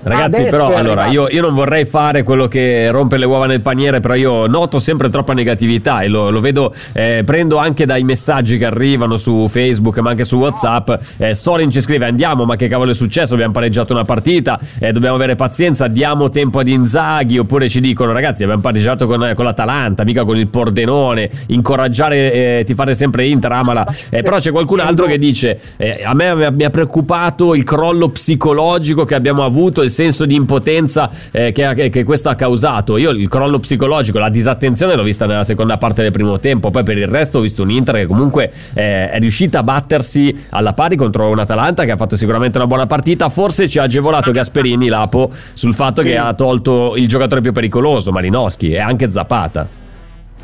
Ragazzi, 0.02 0.40
Adesso 0.40 0.56
però, 0.56 0.74
allora, 0.74 1.06
io, 1.06 1.28
io 1.28 1.42
non 1.42 1.54
vorrei 1.54 1.84
fare 1.84 2.22
quello 2.22 2.48
che 2.48 2.90
rompe 2.90 3.18
le 3.18 3.26
uova 3.26 3.44
nel 3.46 3.60
paniere, 3.60 4.00
però 4.00 4.14
io 4.14 4.46
noto 4.46 4.78
sempre 4.78 5.10
troppa 5.10 5.34
negatività 5.34 6.00
e 6.00 6.08
lo, 6.08 6.30
lo 6.30 6.40
vedo, 6.40 6.72
eh, 6.94 7.22
prendo 7.24 7.58
anche 7.58 7.84
dai 7.84 8.02
messaggi 8.02 8.56
che 8.56 8.64
arrivano 8.64 9.16
su 9.16 9.46
Facebook, 9.48 9.98
ma 9.98 10.10
anche 10.10 10.24
su 10.24 10.36
WhatsApp. 10.36 10.90
Eh, 11.18 11.34
Solin 11.34 11.70
ci 11.70 11.82
scrive: 11.82 12.06
Andiamo, 12.06 12.46
ma 12.46 12.56
che 12.56 12.66
cavolo 12.66 12.92
è 12.92 12.94
successo? 12.94 13.34
Abbiamo 13.34 13.52
pareggiato 13.52 13.92
una 13.92 14.04
partita, 14.04 14.58
eh, 14.78 14.90
dobbiamo 14.92 15.16
avere 15.16 15.36
pazienza, 15.36 15.86
diamo 15.86 16.30
tempo 16.30 16.60
ad 16.60 16.68
Inzaghi. 16.68 17.38
Oppure 17.38 17.68
ci 17.68 17.80
dicono: 17.80 18.12
Ragazzi, 18.12 18.42
abbiamo 18.42 18.62
pareggiato 18.62 19.06
con, 19.06 19.32
con 19.34 19.44
l'Atalanta, 19.44 20.04
mica 20.04 20.24
con 20.24 20.38
il 20.38 20.48
Pordenone. 20.48 21.28
Incoraggiare, 21.48 22.32
eh, 22.32 22.64
ti 22.64 22.74
fare 22.74 22.94
sempre 22.94 23.26
Inter, 23.26 23.52
amala. 23.52 23.86
Eh, 24.12 24.22
però 24.22 24.38
c'è 24.38 24.50
qualcun 24.50 24.80
altro 24.80 25.06
che 25.06 25.18
dice: 25.18 25.60
eh, 25.76 26.02
A 26.04 26.14
me 26.14 26.50
mi 26.50 26.64
ha 26.64 26.70
preoccupato 26.70 27.54
il 27.54 27.64
crollo 27.64 28.08
psicologico 28.08 29.04
che 29.04 29.14
abbiamo 29.14 29.44
avuto, 29.44 29.82
il 29.90 29.96
senso 29.96 30.24
di 30.24 30.34
impotenza 30.34 31.10
eh, 31.32 31.52
che, 31.52 31.74
che, 31.74 31.88
che, 31.90 32.04
questo 32.04 32.28
ha 32.28 32.34
causato. 32.34 32.96
Io 32.96 33.10
il 33.10 33.28
crollo 33.28 33.58
psicologico, 33.58 34.18
la 34.18 34.28
disattenzione 34.28 34.94
l'ho 34.94 35.02
vista 35.02 35.26
nella 35.26 35.44
seconda 35.44 35.76
parte 35.76 36.02
del 36.02 36.12
primo 36.12 36.38
tempo, 36.38 36.70
poi 36.70 36.84
per 36.84 36.96
il 36.96 37.08
resto 37.08 37.38
ho 37.38 37.40
visto 37.42 37.62
un 37.62 37.70
Inter 37.70 37.96
che 37.96 38.06
comunque 38.06 38.52
eh, 38.74 39.10
è 39.10 39.18
riuscita 39.18 39.58
a 39.58 39.62
battersi 39.62 40.46
alla 40.50 40.72
pari 40.72 40.96
contro 40.96 41.28
un 41.28 41.38
Atalanta 41.38 41.84
che 41.84 41.90
ha 41.90 41.96
fatto 41.96 42.16
sicuramente 42.16 42.56
una 42.56 42.66
buona 42.66 42.86
partita, 42.86 43.28
forse 43.28 43.68
ci 43.68 43.78
ha 43.78 43.82
agevolato 43.82 44.30
Gasperini 44.30 44.88
Lapo 44.88 45.30
sul 45.52 45.74
fatto 45.74 46.00
sì. 46.02 46.08
che 46.08 46.16
ha 46.16 46.32
tolto 46.34 46.94
il 46.96 47.08
giocatore 47.08 47.40
più 47.40 47.52
pericoloso, 47.52 48.12
Malinowski, 48.12 48.72
e 48.72 48.78
anche 48.78 49.10
Zapata. 49.10 49.89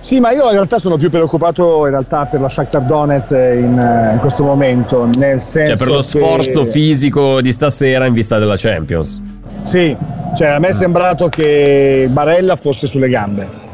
Sì, 0.00 0.20
ma 0.20 0.30
io 0.30 0.44
in 0.44 0.52
realtà 0.52 0.78
sono 0.78 0.96
più 0.96 1.10
preoccupato 1.10 1.84
in 1.84 1.90
realtà 1.90 2.26
per 2.26 2.40
la 2.40 2.48
Shakhtar 2.48 2.84
Donetsk 2.84 3.30
in, 3.32 3.78
eh, 3.78 4.12
in 4.12 4.18
questo 4.20 4.44
momento, 4.44 5.08
nel 5.16 5.40
senso 5.40 5.74
cioè 5.74 5.84
per 5.86 5.94
lo 5.94 6.02
sforzo 6.02 6.64
fisico 6.64 7.40
di 7.40 7.50
stasera 7.50 8.06
in 8.06 8.12
vista 8.12 8.38
della 8.38 8.56
Champions. 8.56 9.20
Sì, 9.62 9.96
cioè 10.36 10.48
a 10.48 10.58
me 10.60 10.68
è 10.68 10.72
sembrato 10.72 11.28
che 11.28 12.08
Barella 12.10 12.54
fosse 12.56 12.86
sulle 12.86 13.08
gambe. 13.08 13.64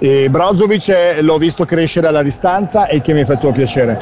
E 0.00 0.28
Brozovic 0.30 0.88
eh, 0.88 1.22
l'ho 1.22 1.38
visto 1.38 1.64
crescere 1.64 2.06
alla 2.06 2.22
distanza 2.22 2.86
e 2.86 3.00
che 3.00 3.12
mi 3.12 3.20
ha 3.20 3.24
fatto 3.24 3.50
piacere, 3.52 3.98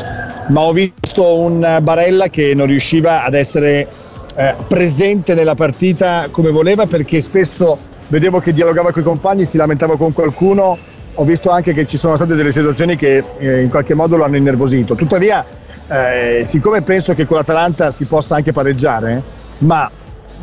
ma 0.49 0.61
ho 0.61 0.73
visto 0.73 1.37
un 1.37 1.79
Barella 1.83 2.29
che 2.29 2.55
non 2.55 2.67
riusciva 2.67 3.25
ad 3.25 3.35
essere 3.35 3.89
eh, 4.35 4.55
presente 4.69 5.35
nella 5.35 5.55
partita 5.55 6.29
come 6.31 6.51
voleva 6.51 6.87
perché 6.87 7.21
spesso 7.21 7.79
vedevo 8.09 8.39
che 8.41 8.53
dialogava 8.53 8.93
con 8.93 9.03
i 9.03 9.05
compagni, 9.05 9.45
si 9.45 9.57
lamentava 9.57 9.97
con 9.97 10.13
qualcuno 10.13 10.77
ho 11.19 11.25
visto 11.25 11.51
anche 11.51 11.73
che 11.73 11.87
ci 11.87 11.97
sono 11.97 12.17
state 12.17 12.35
delle 12.35 12.53
situazioni 12.53 12.97
che 12.97 13.25
eh, 13.39 13.63
in 13.63 13.71
qualche 13.71 13.95
modo 13.95 14.17
lo 14.17 14.25
hanno 14.25 14.37
innervosito. 14.37 14.95
Tuttavia, 14.95 15.45
eh, 15.89 16.43
siccome 16.45 16.83
penso 16.83 17.15
che 17.15 17.27
con 17.27 17.39
l'Atalanta 17.39 17.91
si 17.91 18.05
possa 18.05 18.37
anche 18.37 18.53
pareggiare, 18.53 19.23
ma 19.59 19.91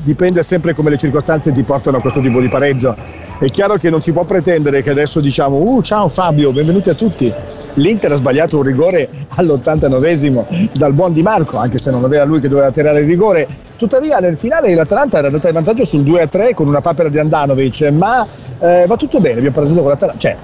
dipende 0.01 0.41
sempre 0.41 0.73
come 0.73 0.89
le 0.89 0.97
circostanze 0.97 1.53
ti 1.53 1.61
portano 1.63 1.97
a 1.97 2.01
questo 2.01 2.19
tipo 2.21 2.39
di 2.39 2.47
pareggio. 2.47 2.95
È 3.39 3.45
chiaro 3.49 3.75
che 3.75 3.89
non 3.89 4.01
si 4.01 4.11
può 4.11 4.23
pretendere 4.23 4.81
che 4.81 4.89
adesso 4.89 5.19
diciamo 5.19 5.57
uh, 5.57 5.81
ciao 5.81 6.07
Fabio, 6.07 6.51
benvenuti 6.51 6.89
a 6.89 6.93
tutti. 6.93 7.31
L'Inter 7.75 8.11
ha 8.13 8.15
sbagliato 8.15 8.57
un 8.57 8.63
rigore 8.63 9.09
all'89esimo 9.35 10.69
dal 10.73 10.93
buon 10.93 11.13
Di 11.13 11.21
Marco, 11.21 11.57
anche 11.57 11.77
se 11.77 11.91
non 11.91 12.03
aveva 12.03 12.23
lui 12.23 12.39
che 12.39 12.47
doveva 12.47 12.71
tirare 12.71 13.01
il 13.01 13.07
rigore. 13.07 13.47
Tuttavia 13.77 14.19
nel 14.19 14.37
finale 14.37 14.73
l'Atalanta 14.73 15.17
era 15.17 15.27
andata 15.27 15.47
in 15.47 15.53
vantaggio 15.53 15.85
sul 15.85 16.03
2-3 16.03 16.53
con 16.53 16.67
una 16.67 16.81
papera 16.81 17.09
di 17.09 17.19
Andanovic, 17.19 17.81
ma 17.91 18.25
eh, 18.59 18.85
va 18.87 18.97
tutto 18.97 19.19
bene, 19.19 19.37
abbiamo 19.37 19.55
parlato 19.55 19.79
con 19.79 19.89
l'Atalanta. 19.89 20.19
Cioè, 20.19 20.37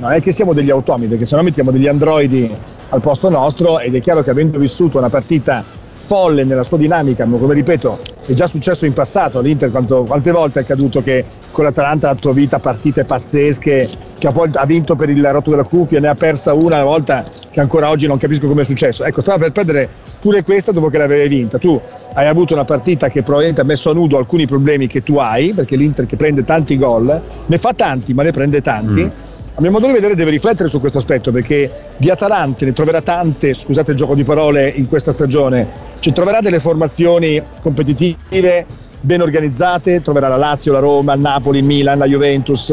non 0.00 0.12
è 0.12 0.20
che 0.20 0.32
siamo 0.32 0.52
degli 0.52 0.70
automi, 0.70 1.06
perché 1.06 1.26
se 1.26 1.36
no 1.36 1.42
mettiamo 1.42 1.70
degli 1.70 1.86
androidi 1.86 2.50
al 2.88 3.00
posto 3.00 3.28
nostro 3.28 3.78
ed 3.78 3.94
è 3.94 4.00
chiaro 4.00 4.22
che 4.22 4.30
avendo 4.30 4.58
vissuto 4.58 4.98
una 4.98 5.10
partita 5.10 5.62
folle 6.10 6.42
nella 6.42 6.64
sua 6.64 6.76
dinamica, 6.76 7.24
ma 7.24 7.36
come 7.36 7.54
ripeto 7.54 8.00
è 8.26 8.32
già 8.32 8.48
successo 8.48 8.84
in 8.84 8.92
passato 8.92 9.38
all'Inter 9.38 9.70
quanto, 9.70 10.02
quante 10.04 10.32
volte 10.32 10.58
è 10.58 10.62
accaduto 10.62 11.02
che 11.02 11.24
con 11.52 11.62
l'Atalanta 11.64 12.10
ha 12.10 12.14
dato 12.14 12.32
vita 12.32 12.56
a 12.56 12.58
partite 12.58 13.04
pazzesche 13.04 13.88
che 14.18 14.26
ha, 14.26 14.32
poi, 14.32 14.50
ha 14.52 14.66
vinto 14.66 14.96
per 14.96 15.08
il 15.08 15.24
rotto 15.24 15.50
della 15.50 15.62
cuffia, 15.62 16.00
ne 16.00 16.08
ha 16.08 16.16
persa 16.16 16.52
una 16.52 16.76
una 16.76 16.84
volta 16.84 17.24
che 17.50 17.60
ancora 17.60 17.90
oggi 17.90 18.06
non 18.06 18.18
capisco 18.18 18.48
come 18.48 18.62
è 18.62 18.64
successo. 18.64 19.04
Ecco 19.04 19.20
stava 19.20 19.38
per 19.38 19.52
perdere 19.52 19.88
pure 20.20 20.42
questa 20.42 20.72
dopo 20.72 20.88
che 20.88 20.98
l'avevi 20.98 21.28
vinta. 21.28 21.58
Tu 21.58 21.80
hai 22.14 22.26
avuto 22.26 22.54
una 22.54 22.64
partita 22.64 23.08
che 23.08 23.22
probabilmente 23.22 23.60
ha 23.60 23.64
messo 23.64 23.90
a 23.90 23.94
nudo 23.94 24.16
alcuni 24.16 24.46
problemi 24.46 24.88
che 24.88 25.02
tu 25.02 25.16
hai 25.16 25.52
perché 25.52 25.76
l'Inter 25.76 26.06
che 26.06 26.16
prende 26.16 26.42
tanti 26.42 26.76
gol 26.76 27.20
ne 27.46 27.58
fa 27.58 27.72
tanti 27.72 28.14
ma 28.14 28.22
ne 28.24 28.32
prende 28.32 28.60
tanti. 28.60 29.04
Mm 29.04 29.28
a 29.60 29.62
mio 29.62 29.72
modo 29.72 29.88
di 29.88 29.92
vedere 29.92 30.14
deve 30.14 30.30
riflettere 30.30 30.70
su 30.70 30.80
questo 30.80 30.96
aspetto 30.96 31.30
perché 31.32 31.70
di 31.98 32.08
Atalante 32.08 32.64
ne 32.64 32.72
troverà 32.72 33.02
tante, 33.02 33.52
scusate 33.52 33.90
il 33.90 33.96
gioco 33.98 34.14
di 34.14 34.24
parole, 34.24 34.66
in 34.70 34.88
questa 34.88 35.12
stagione, 35.12 35.68
cioè 35.98 36.14
troverà 36.14 36.40
delle 36.40 36.58
formazioni 36.60 37.42
competitive 37.60 38.64
ben 39.02 39.20
organizzate, 39.20 40.00
troverà 40.00 40.28
la 40.28 40.38
Lazio, 40.38 40.72
la 40.72 40.78
Roma, 40.78 41.12
il 41.12 41.20
Napoli, 41.20 41.58
il 41.58 41.64
Milan, 41.64 41.98
la 41.98 42.06
Juventus, 42.06 42.72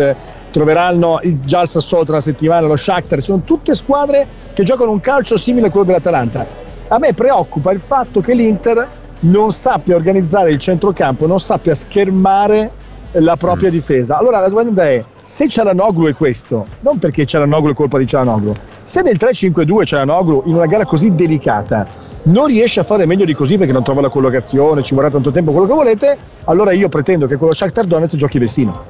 troveranno 0.49 1.19
già 1.43 1.63
il 1.63 1.67
Sassuolo 1.67 2.05
tra 2.05 2.13
una 2.13 2.21
settimana, 2.21 2.65
lo 2.65 2.77
Shakhtar, 2.77 3.21
sono 3.21 3.41
tutte 3.43 3.75
squadre 3.75 4.25
che 4.53 4.63
giocano 4.63 4.91
un 4.91 5.01
calcio 5.01 5.35
simile 5.35 5.67
a 5.67 5.69
quello 5.69 5.87
dell'Atalanta. 5.87 6.47
A 6.87 6.99
me 6.99 7.13
preoccupa 7.13 7.71
il 7.71 7.81
fatto 7.81 8.21
che 8.21 8.33
l'Inter 8.33 8.87
non 9.19 9.51
sappia 9.51 9.97
organizzare 9.97 10.51
il 10.51 10.59
centrocampo, 10.59 11.27
non 11.27 11.41
sappia 11.41 11.75
schermare 11.75 12.71
la 13.13 13.35
propria 13.35 13.69
mm. 13.69 13.73
difesa. 13.73 14.17
Allora 14.17 14.39
la 14.39 14.49
domanda 14.49 14.85
è, 14.85 15.03
se 15.21 15.47
Cialanoglu 15.47 16.07
è 16.07 16.13
questo, 16.13 16.65
non 16.81 16.99
perché 16.99 17.25
Cialanoglu 17.25 17.71
è 17.71 17.73
colpa 17.73 17.97
di 17.97 18.05
Cialanoglu, 18.05 18.55
se 18.83 19.01
nel 19.01 19.17
3-5-2 19.19 19.83
Cialanoglu 19.85 20.43
in 20.45 20.55
una 20.55 20.65
gara 20.65 20.85
così 20.85 21.13
delicata 21.13 21.87
non 22.23 22.47
riesce 22.47 22.79
a 22.79 22.83
fare 22.83 23.05
meglio 23.05 23.25
di 23.25 23.33
così 23.33 23.57
perché 23.57 23.73
non 23.73 23.83
trova 23.83 24.01
la 24.01 24.09
collocazione, 24.09 24.81
ci 24.83 24.93
vorrà 24.93 25.09
tanto 25.09 25.31
tempo, 25.31 25.51
quello 25.51 25.67
che 25.67 25.73
volete, 25.73 26.17
allora 26.45 26.71
io 26.71 26.89
pretendo 26.89 27.27
che 27.27 27.37
con 27.37 27.47
lo 27.47 27.53
Shakhtar 27.53 27.85
Donetsk 27.85 28.17
giochi 28.17 28.39
Vessino. 28.39 28.85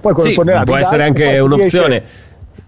Poi 0.00 0.14
sì, 0.20 0.34
tornerà 0.34 0.62
può 0.62 0.76
essere 0.76 1.04
anche 1.04 1.38
un'opzione. 1.38 2.02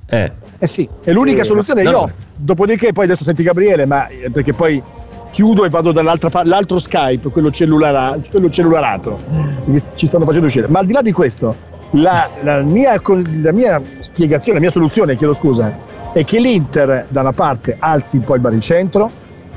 Eh. 0.06 0.32
eh. 0.58 0.66
sì, 0.66 0.88
è 1.02 1.12
l'unica 1.12 1.44
soluzione. 1.44 1.82
No. 1.82 1.90
Io, 1.90 2.12
dopodiché, 2.34 2.92
poi 2.92 3.04
adesso 3.04 3.22
senti 3.22 3.42
Gabriele, 3.42 3.86
ma 3.86 4.08
eh, 4.08 4.30
perché 4.30 4.52
poi 4.52 4.82
chiudo 5.30 5.64
e 5.64 5.68
vado 5.68 5.92
dall'altra 5.92 6.28
parte, 6.28 6.48
l'altro 6.48 6.78
Skype, 6.78 7.30
quello, 7.30 7.50
cellulara, 7.50 8.16
quello 8.30 8.50
cellularato, 8.50 9.18
che 9.66 9.82
ci 9.94 10.06
stanno 10.06 10.24
facendo 10.24 10.46
uscire. 10.46 10.66
Ma 10.68 10.80
al 10.80 10.86
di 10.86 10.92
là 10.92 11.02
di 11.02 11.12
questo, 11.12 11.54
la, 11.92 12.28
la, 12.42 12.60
mia, 12.60 13.00
la 13.42 13.52
mia 13.52 13.80
spiegazione, 14.00 14.58
la 14.58 14.64
mia 14.64 14.70
soluzione, 14.70 15.16
chiedo 15.16 15.32
scusa, 15.32 15.74
è 16.12 16.24
che 16.24 16.40
l'Inter 16.40 17.06
da 17.08 17.20
una 17.20 17.32
parte 17.32 17.76
alzi 17.78 18.16
un 18.16 18.24
po' 18.24 18.34
il 18.34 18.40
baricentro, 18.40 19.10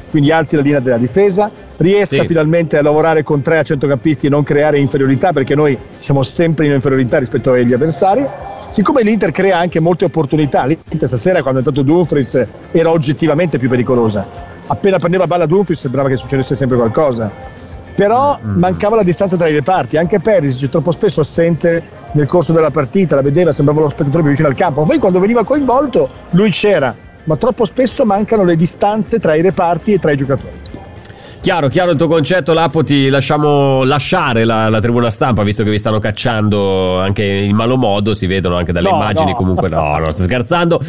quindi 0.10 0.32
alzi 0.32 0.56
la 0.56 0.62
linea 0.62 0.80
della 0.80 0.98
difesa, 0.98 1.50
riesca 1.78 2.22
sì. 2.22 2.28
finalmente 2.28 2.78
a 2.78 2.84
lavorare 2.84 3.24
con 3.24 3.42
tre 3.42 3.58
a 3.58 3.64
centrocampisti 3.64 4.28
e 4.28 4.30
non 4.30 4.44
creare 4.44 4.78
inferiorità 4.78 5.34
perché 5.34 5.56
noi 5.56 5.76
siamo 5.98 6.22
sempre 6.22 6.68
in 6.68 6.72
inferiorità 6.72 7.18
rispetto 7.18 7.52
agli 7.52 7.74
avversari. 7.74 8.24
Siccome 8.70 9.02
l'Inter 9.02 9.32
crea 9.32 9.58
anche 9.58 9.80
molte 9.80 10.06
opportunità, 10.06 10.66
l'Inter 10.66 11.08
stasera 11.08 11.42
quando 11.42 11.62
è 11.62 11.64
entrato 11.66 11.82
Dumfries 11.82 12.46
era 12.72 12.92
oggettivamente 12.92 13.58
più 13.58 13.70
pericolosa 13.70 14.52
appena 14.68 14.98
prendeva 14.98 15.28
palla 15.28 15.46
Dumfries 15.46 15.80
sembrava 15.80 16.10
che 16.10 16.16
succedesse 16.16 16.56
sempre 16.56 16.78
qualcosa. 16.78 17.32
Però 17.96 18.40
mm. 18.44 18.58
mancava 18.58 18.96
la 18.96 19.04
distanza 19.04 19.38
tra 19.38 19.48
i 19.48 19.54
reparti. 19.54 19.98
Anche 19.98 20.20
Perisic 20.20 20.70
troppo 20.70 20.92
spesso 20.92 21.22
assente 21.22 21.84
nel 22.14 22.28
corso 22.28 22.52
della 22.52 22.72
partita 22.72 23.16
la 23.16 23.22
vedeva 23.22 23.52
sembrava 23.52 23.82
lo 23.82 23.90
spettatore 23.90 24.22
più 24.22 24.32
vicino 24.32 24.48
al 24.48 24.56
campo. 24.56 24.84
Poi 24.84 24.98
quando 24.98 25.20
veniva 25.20 25.44
coinvolto 25.44 26.10
lui 26.32 26.50
c'era. 26.50 26.96
Ma 27.26 27.38
troppo 27.38 27.66
spesso 27.66 28.04
mancano 28.06 28.44
le 28.44 28.56
distanze 28.56 29.20
tra 29.20 29.36
i 29.36 29.42
reparti 29.42 29.94
e 29.94 30.00
tra 30.00 30.12
i 30.12 30.18
giocatori 30.18 30.63
Chiaro, 31.44 31.68
chiaro 31.68 31.92
il 31.92 31.98
tuo 31.98 32.08
concetto, 32.08 32.54
Lapo, 32.54 32.86
ti 32.86 33.10
lasciamo 33.10 33.84
lasciare 33.84 34.46
la, 34.46 34.70
la, 34.70 34.80
tribuna 34.80 35.12
stampa, 35.12 35.44
visto 35.44 35.66
che 35.66 35.72
vi 35.72 35.78
stanno 35.78 36.00
cacciando 36.00 37.02
anche 37.02 37.26
in 37.26 37.54
malo 37.54 37.76
modo, 37.76 38.14
si 38.14 38.28
vedono 38.28 38.56
anche 38.56 38.72
dalle 38.72 38.90
no, 38.90 38.96
immagini, 38.96 39.32
no. 39.32 39.36
comunque 39.36 39.68
no, 39.68 39.98
non 39.98 40.10
sto 40.10 40.22
scherzando. 40.22 40.80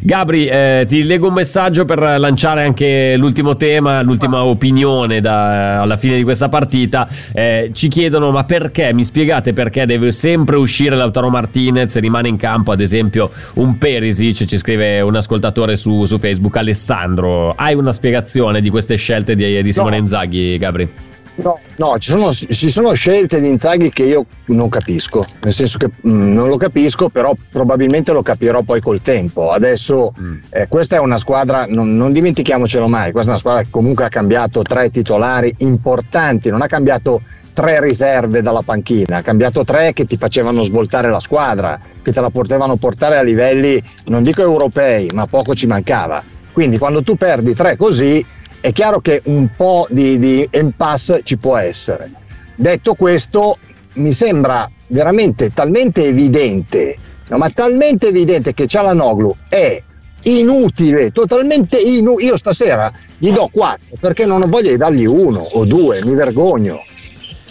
Gabri, 0.00 0.46
eh, 0.46 0.84
ti 0.86 1.02
leggo 1.02 1.28
un 1.28 1.34
messaggio 1.34 1.84
per 1.86 1.98
lanciare 1.98 2.62
anche 2.62 3.16
l'ultimo 3.16 3.56
tema, 3.56 4.02
l'ultima 4.02 4.44
opinione 4.44 5.20
da, 5.20 5.80
alla 5.80 5.96
fine 5.96 6.16
di 6.16 6.22
questa 6.22 6.48
partita. 6.48 7.08
Eh, 7.32 7.70
ci 7.72 7.88
chiedono, 7.88 8.30
ma 8.30 8.44
perché, 8.44 8.92
mi 8.92 9.02
spiegate 9.02 9.52
perché 9.52 9.86
deve 9.86 10.12
sempre 10.12 10.56
uscire 10.56 10.94
Lautaro 10.94 11.30
Martinez 11.30 11.98
rimane 11.98 12.28
in 12.28 12.36
campo, 12.36 12.70
ad 12.70 12.80
esempio, 12.80 13.30
un 13.54 13.78
Perisic, 13.78 14.44
ci 14.44 14.58
scrive 14.58 15.00
un 15.00 15.16
ascoltatore 15.16 15.74
su, 15.74 16.04
su 16.04 16.18
Facebook, 16.18 16.56
Alessandro. 16.56 17.54
Hai 17.56 17.74
una 17.74 17.90
spiegazione 17.90 18.60
di 18.60 18.68
queste 18.70 18.96
scelte 18.96 19.34
di, 19.34 19.60
di 19.62 19.72
Simone 19.72 19.96
no. 19.96 20.02
Inzaghi, 20.04 20.58
Gabri? 20.58 20.92
No, 21.36 21.58
no 21.78 21.98
ci, 21.98 22.10
sono, 22.12 22.32
ci, 22.32 22.70
sono, 22.70 22.92
scelte 22.92 23.40
di 23.40 23.48
Inzaghi 23.48 23.88
che 23.88 24.04
io 24.04 24.24
non 24.46 24.68
capisco, 24.68 25.24
nel 25.42 25.52
senso 25.52 25.78
che 25.78 25.88
mh, 25.88 26.08
mm, 26.08 26.32
non 26.32 26.48
lo 26.48 26.56
capisco, 26.56 27.08
però 27.08 27.34
probabilmente 27.50 28.12
lo 28.12 28.22
capirò 28.22 28.62
poi 28.62 28.80
col 28.80 29.02
tempo. 29.02 29.50
Adesso 29.50 30.12
mm. 30.18 30.36
eh, 30.50 30.68
questa 30.68 30.96
è 30.96 31.00
una 31.00 31.16
squadra, 31.16 31.66
non, 31.68 31.96
non, 31.96 32.12
dimentichiamocelo 32.12 32.86
mai, 32.86 33.10
questa 33.10 33.30
è 33.30 33.32
una 33.32 33.40
squadra 33.40 33.62
che 33.62 33.70
comunque 33.70 34.04
ha 34.04 34.08
cambiato 34.08 34.62
tre 34.62 34.90
titolari 34.90 35.52
importanti, 35.58 36.50
non 36.50 36.62
ha 36.62 36.66
cambiato 36.68 37.22
tre 37.52 37.80
riserve 37.80 38.42
dalla 38.42 38.62
panchina, 38.62 39.16
ha 39.16 39.22
cambiato 39.22 39.64
tre 39.64 39.92
che 39.92 40.04
ti 40.04 40.16
facevano 40.16 40.62
svoltare 40.62 41.10
la 41.10 41.20
squadra, 41.20 41.80
che 42.00 42.12
te 42.12 42.20
la 42.20 42.30
potevano 42.30 42.76
portare 42.76 43.16
a 43.16 43.22
livelli, 43.22 43.82
non 44.06 44.22
dico 44.22 44.42
europei, 44.42 45.08
ma 45.14 45.26
poco 45.26 45.54
ci 45.54 45.66
mancava. 45.66 46.22
Quindi 46.52 46.78
quando 46.78 47.02
tu 47.02 47.16
perdi 47.16 47.54
tre 47.54 47.76
così 47.76 48.24
è 48.64 48.72
chiaro 48.72 49.00
che 49.00 49.20
un 49.24 49.50
po' 49.54 49.86
di, 49.90 50.18
di 50.18 50.48
impasse 50.50 51.20
ci 51.22 51.36
può 51.36 51.58
essere. 51.58 52.10
Detto 52.54 52.94
questo, 52.94 53.58
mi 53.94 54.10
sembra 54.12 54.70
veramente 54.86 55.50
talmente 55.50 56.06
evidente, 56.06 56.96
no, 57.28 57.36
ma 57.36 57.50
talmente 57.50 58.08
evidente 58.08 58.54
che 58.54 58.66
Cialanoglu 58.66 59.36
è 59.50 59.82
inutile, 60.22 61.10
totalmente 61.10 61.78
inutile. 61.78 62.28
Io 62.30 62.38
stasera 62.38 62.90
gli 63.18 63.30
do 63.32 63.50
4 63.52 63.98
perché 64.00 64.24
non 64.24 64.40
ho 64.40 64.46
voglia 64.46 64.70
di 64.70 64.78
dargli 64.78 65.04
uno 65.04 65.40
o 65.40 65.66
due, 65.66 66.02
mi 66.02 66.14
vergogno. 66.14 66.82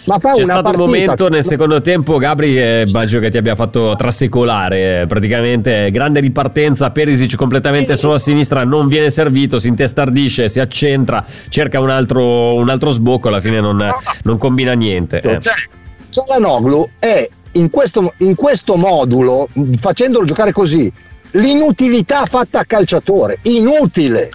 Ma 0.04 0.18
fa 0.18 0.32
C'è 0.32 0.44
stato 0.44 0.62
partita... 0.62 0.82
un 0.82 0.90
momento 0.90 1.28
nel 1.28 1.44
secondo 1.44 1.80
tempo, 1.80 2.18
Gabri, 2.18 2.58
eh, 2.58 2.84
immagino 2.86 3.20
che 3.20 3.30
ti 3.30 3.38
abbia 3.38 3.54
fatto 3.54 3.94
trasecolare. 3.96 5.02
Eh, 5.02 5.06
praticamente 5.06 5.90
grande 5.90 6.20
ripartenza, 6.20 6.90
Perisic 6.90 7.36
completamente 7.36 7.96
solo 7.96 8.14
a 8.14 8.18
sinistra, 8.18 8.64
non 8.64 8.86
viene 8.86 9.10
servito, 9.10 9.58
si 9.58 9.68
intestardisce, 9.68 10.48
si 10.48 10.60
accentra, 10.60 11.24
cerca 11.48 11.80
un 11.80 11.88
altro, 11.88 12.54
un 12.54 12.68
altro 12.68 12.90
sbocco, 12.90 13.28
alla 13.28 13.40
fine 13.40 13.60
non, 13.60 13.82
non 14.24 14.38
combina 14.38 14.74
niente. 14.74 15.20
Eh. 15.20 15.40
Cioè, 15.40 15.54
Cialanoglu 16.10 16.88
è 16.98 17.28
in 17.52 17.70
questo, 17.70 18.12
in 18.18 18.34
questo 18.34 18.76
modulo, 18.76 19.48
facendolo 19.78 20.24
giocare 20.24 20.52
così, 20.52 20.92
l'inutilità 21.32 22.26
fatta 22.26 22.60
a 22.60 22.64
calciatore, 22.64 23.38
inutile. 23.42 24.30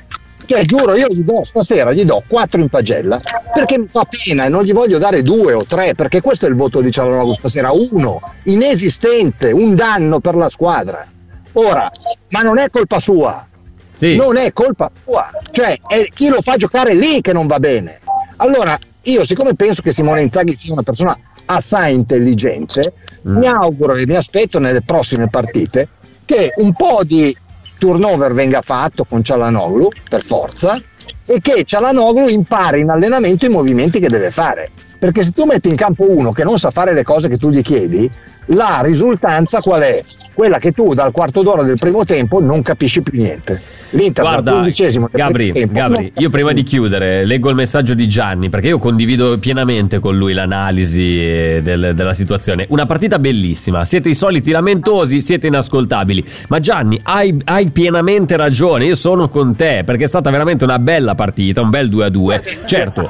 Cioè, 0.50 0.66
giuro, 0.66 0.98
io 0.98 1.06
gli 1.10 1.22
do 1.22 1.44
stasera 1.44 1.94
gli 1.94 2.04
do 2.06 2.24
4 2.28 2.60
in 2.60 2.70
pagella 2.70 3.20
perché 3.54 3.78
mi 3.78 3.88
fa 3.88 4.04
pena 4.06 4.46
e 4.46 4.50
non 4.50 4.64
gli 4.64 4.74
voglio 4.74 4.98
dare 4.98 5.22
2 5.22 5.54
o 5.54 5.64
3 5.64 5.94
perché 5.94 6.22
questo 6.22 6.48
è 6.48 6.50
il 6.50 6.56
voto 6.56 6.82
di 6.82 6.90
Cialanoglu 6.90 7.36
stasera, 7.36 7.70
uno, 7.72 8.20
inesistente, 8.46 9.52
un 9.52 9.76
danno 9.76 10.20
per 10.20 10.34
la 10.34 10.50
squadra. 10.50 11.06
Ora, 11.54 11.92
ma 12.30 12.42
non 12.42 12.58
è 12.58 12.68
colpa 12.72 12.98
sua, 12.98 13.46
Sì. 13.94 14.16
non 14.16 14.38
è 14.38 14.52
colpa 14.52 14.90
sua, 14.92 15.30
cioè 15.52 15.78
è 15.86 16.06
chi 16.12 16.30
lo 16.30 16.42
fa 16.42 16.58
giocare 16.58 16.96
lì 16.96 17.22
che 17.22 17.32
non 17.32 17.46
va 17.46 17.60
bene. 17.60 18.00
Allora, 18.38 18.76
io 19.04 19.24
siccome 19.24 19.54
penso 19.54 19.84
che 19.84 19.94
Simone 19.94 20.24
Inzaghi 20.24 20.54
sia 20.56 20.74
una 20.74 20.82
persona 20.82 21.16
assai 21.46 21.94
intelligente, 21.94 22.94
mi 23.26 23.46
auguro 23.46 23.94
e 23.94 24.08
mi 24.08 24.16
aspetto 24.16 24.58
nelle 24.58 24.82
prossime 24.82 25.30
partite 25.30 25.90
che 26.26 26.54
un 26.56 26.74
po' 26.74 27.02
di 27.04 27.38
turnover 27.80 28.34
venga 28.34 28.62
fatto 28.62 29.06
con 29.06 29.24
Cialanoglu, 29.24 29.90
per 30.08 30.24
forza, 30.24 30.78
e 31.26 31.40
che 31.42 31.64
Cialanoglu 31.64 32.28
impari 32.28 32.82
in 32.82 32.90
allenamento 32.92 33.48
i 33.48 33.50
movimenti 33.50 34.00
che 34.00 34.10
deve 34.10 34.30
fare. 34.30 34.68
Perché 35.00 35.24
se 35.24 35.32
tu 35.32 35.46
metti 35.46 35.70
in 35.70 35.76
campo 35.76 36.12
uno 36.12 36.32
che 36.32 36.44
non 36.44 36.60
sa 36.60 36.70
fare 36.70 36.94
le 36.94 37.04
cose 37.04 37.30
che 37.30 37.38
tu 37.38 37.50
gli 37.50 37.62
chiedi, 37.64 38.08
la 38.48 38.82
risultanza 38.84 39.62
qual 39.62 39.82
è? 39.82 40.04
Quella 40.40 40.58
che 40.58 40.72
tu 40.72 40.94
dal 40.94 41.12
quarto 41.12 41.42
d'ora 41.42 41.64
del 41.64 41.76
primo 41.78 42.06
tempo 42.06 42.40
non 42.40 42.62
capisci 42.62 43.02
più 43.02 43.20
niente. 43.20 43.62
L'Inter 43.90 44.24
Guarda, 44.24 44.42
dal 44.42 44.54
quindicesimo 44.54 45.10
del 45.12 45.22
Gabri, 45.22 45.52
tempo 45.52 45.74
Gabri, 45.74 46.14
io 46.16 46.30
prima 46.30 46.54
di 46.54 46.64
chiudere 46.64 47.26
leggo 47.26 47.50
il 47.50 47.56
messaggio 47.56 47.94
di 47.94 48.08
Gianni 48.08 48.48
perché 48.48 48.68
io 48.68 48.78
condivido 48.78 49.38
pienamente 49.38 50.00
con 50.00 50.16
lui 50.16 50.32
l'analisi 50.32 51.22
eh, 51.22 51.60
del- 51.62 51.92
della 51.94 52.14
situazione. 52.14 52.66
Una 52.70 52.86
partita 52.86 53.20
bellissima, 53.20 53.84
siete 53.84 54.08
i 54.08 54.16
soliti 54.16 54.52
lamentosi, 54.52 55.20
siete 55.20 55.48
inascoltabili. 55.48 56.24
Ma 56.48 56.62
Gianni, 56.62 56.98
hai, 57.04 57.38
hai 57.44 57.70
pienamente 57.72 58.38
ragione, 58.38 58.86
io 58.86 58.96
sono 58.96 59.28
con 59.28 59.58
te 59.58 59.84
perché 59.86 60.06
è 60.06 60.08
stata 60.08 60.30
veramente 60.30 60.64
una 60.64 60.80
bella 60.80 61.16
partita, 61.16 61.60
un 61.60 61.70
bel 61.70 61.90
2 61.90 62.06
a 62.06 62.10
2. 62.10 62.42
Certo, 62.66 63.10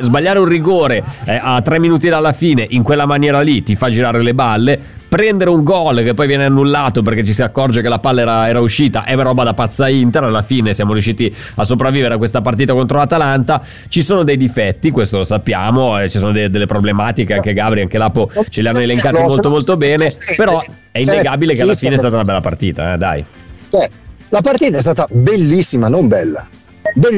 sbagliare 0.00 0.38
un 0.38 0.46
rigore 0.46 1.04
eh, 1.26 1.38
a 1.42 1.60
tre 1.60 1.78
minuti 1.78 2.08
dalla 2.08 2.32
fine 2.32 2.64
in 2.70 2.82
quella 2.82 3.04
maniera 3.04 3.42
lì 3.42 3.62
ti 3.62 3.76
fa 3.76 3.90
girare 3.90 4.22
le 4.22 4.32
balle. 4.32 4.80
Prendere 5.10 5.50
un 5.50 5.64
gol 5.64 6.04
che 6.04 6.14
poi 6.14 6.28
viene 6.28 6.44
annullato 6.44 7.02
perché 7.02 7.24
ci 7.24 7.32
si 7.32 7.42
accorge 7.42 7.82
che 7.82 7.88
la 7.88 7.98
palla 7.98 8.20
era, 8.20 8.48
era 8.48 8.60
uscita 8.60 9.02
è 9.02 9.16
roba 9.16 9.42
da 9.42 9.54
pazza 9.54 9.88
Inter. 9.88 10.22
Alla 10.22 10.42
fine 10.42 10.72
siamo 10.72 10.92
riusciti 10.92 11.34
a 11.56 11.64
sopravvivere 11.64 12.14
a 12.14 12.16
questa 12.16 12.40
partita 12.42 12.74
contro 12.74 12.98
l'Atalanta. 12.98 13.60
Ci 13.88 14.02
sono 14.02 14.22
dei 14.22 14.36
difetti, 14.36 14.92
questo 14.92 15.16
lo 15.16 15.24
sappiamo, 15.24 15.98
e 15.98 16.08
ci 16.08 16.20
sono 16.20 16.30
de- 16.30 16.48
delle 16.48 16.66
problematiche. 16.66 17.34
Anche 17.34 17.52
Gabri, 17.52 17.80
anche 17.80 17.98
Lapo 17.98 18.30
ce 18.48 18.62
le 18.62 18.68
hanno 18.68 18.78
elencate 18.78 19.20
molto, 19.20 19.48
molto 19.50 19.76
bene. 19.76 20.12
Però 20.36 20.62
è 20.92 21.00
innegabile 21.00 21.56
che 21.56 21.62
alla 21.62 21.74
fine 21.74 21.96
è 21.96 21.98
stata 21.98 22.14
una 22.14 22.24
bella 22.24 22.40
partita, 22.40 22.92
eh, 22.92 22.96
dai. 22.96 23.24
Cioè, 23.68 23.90
la 24.28 24.40
partita 24.42 24.78
è 24.78 24.80
stata 24.80 25.08
bellissima, 25.10 25.88
non 25.88 26.06
bella. 26.06 26.46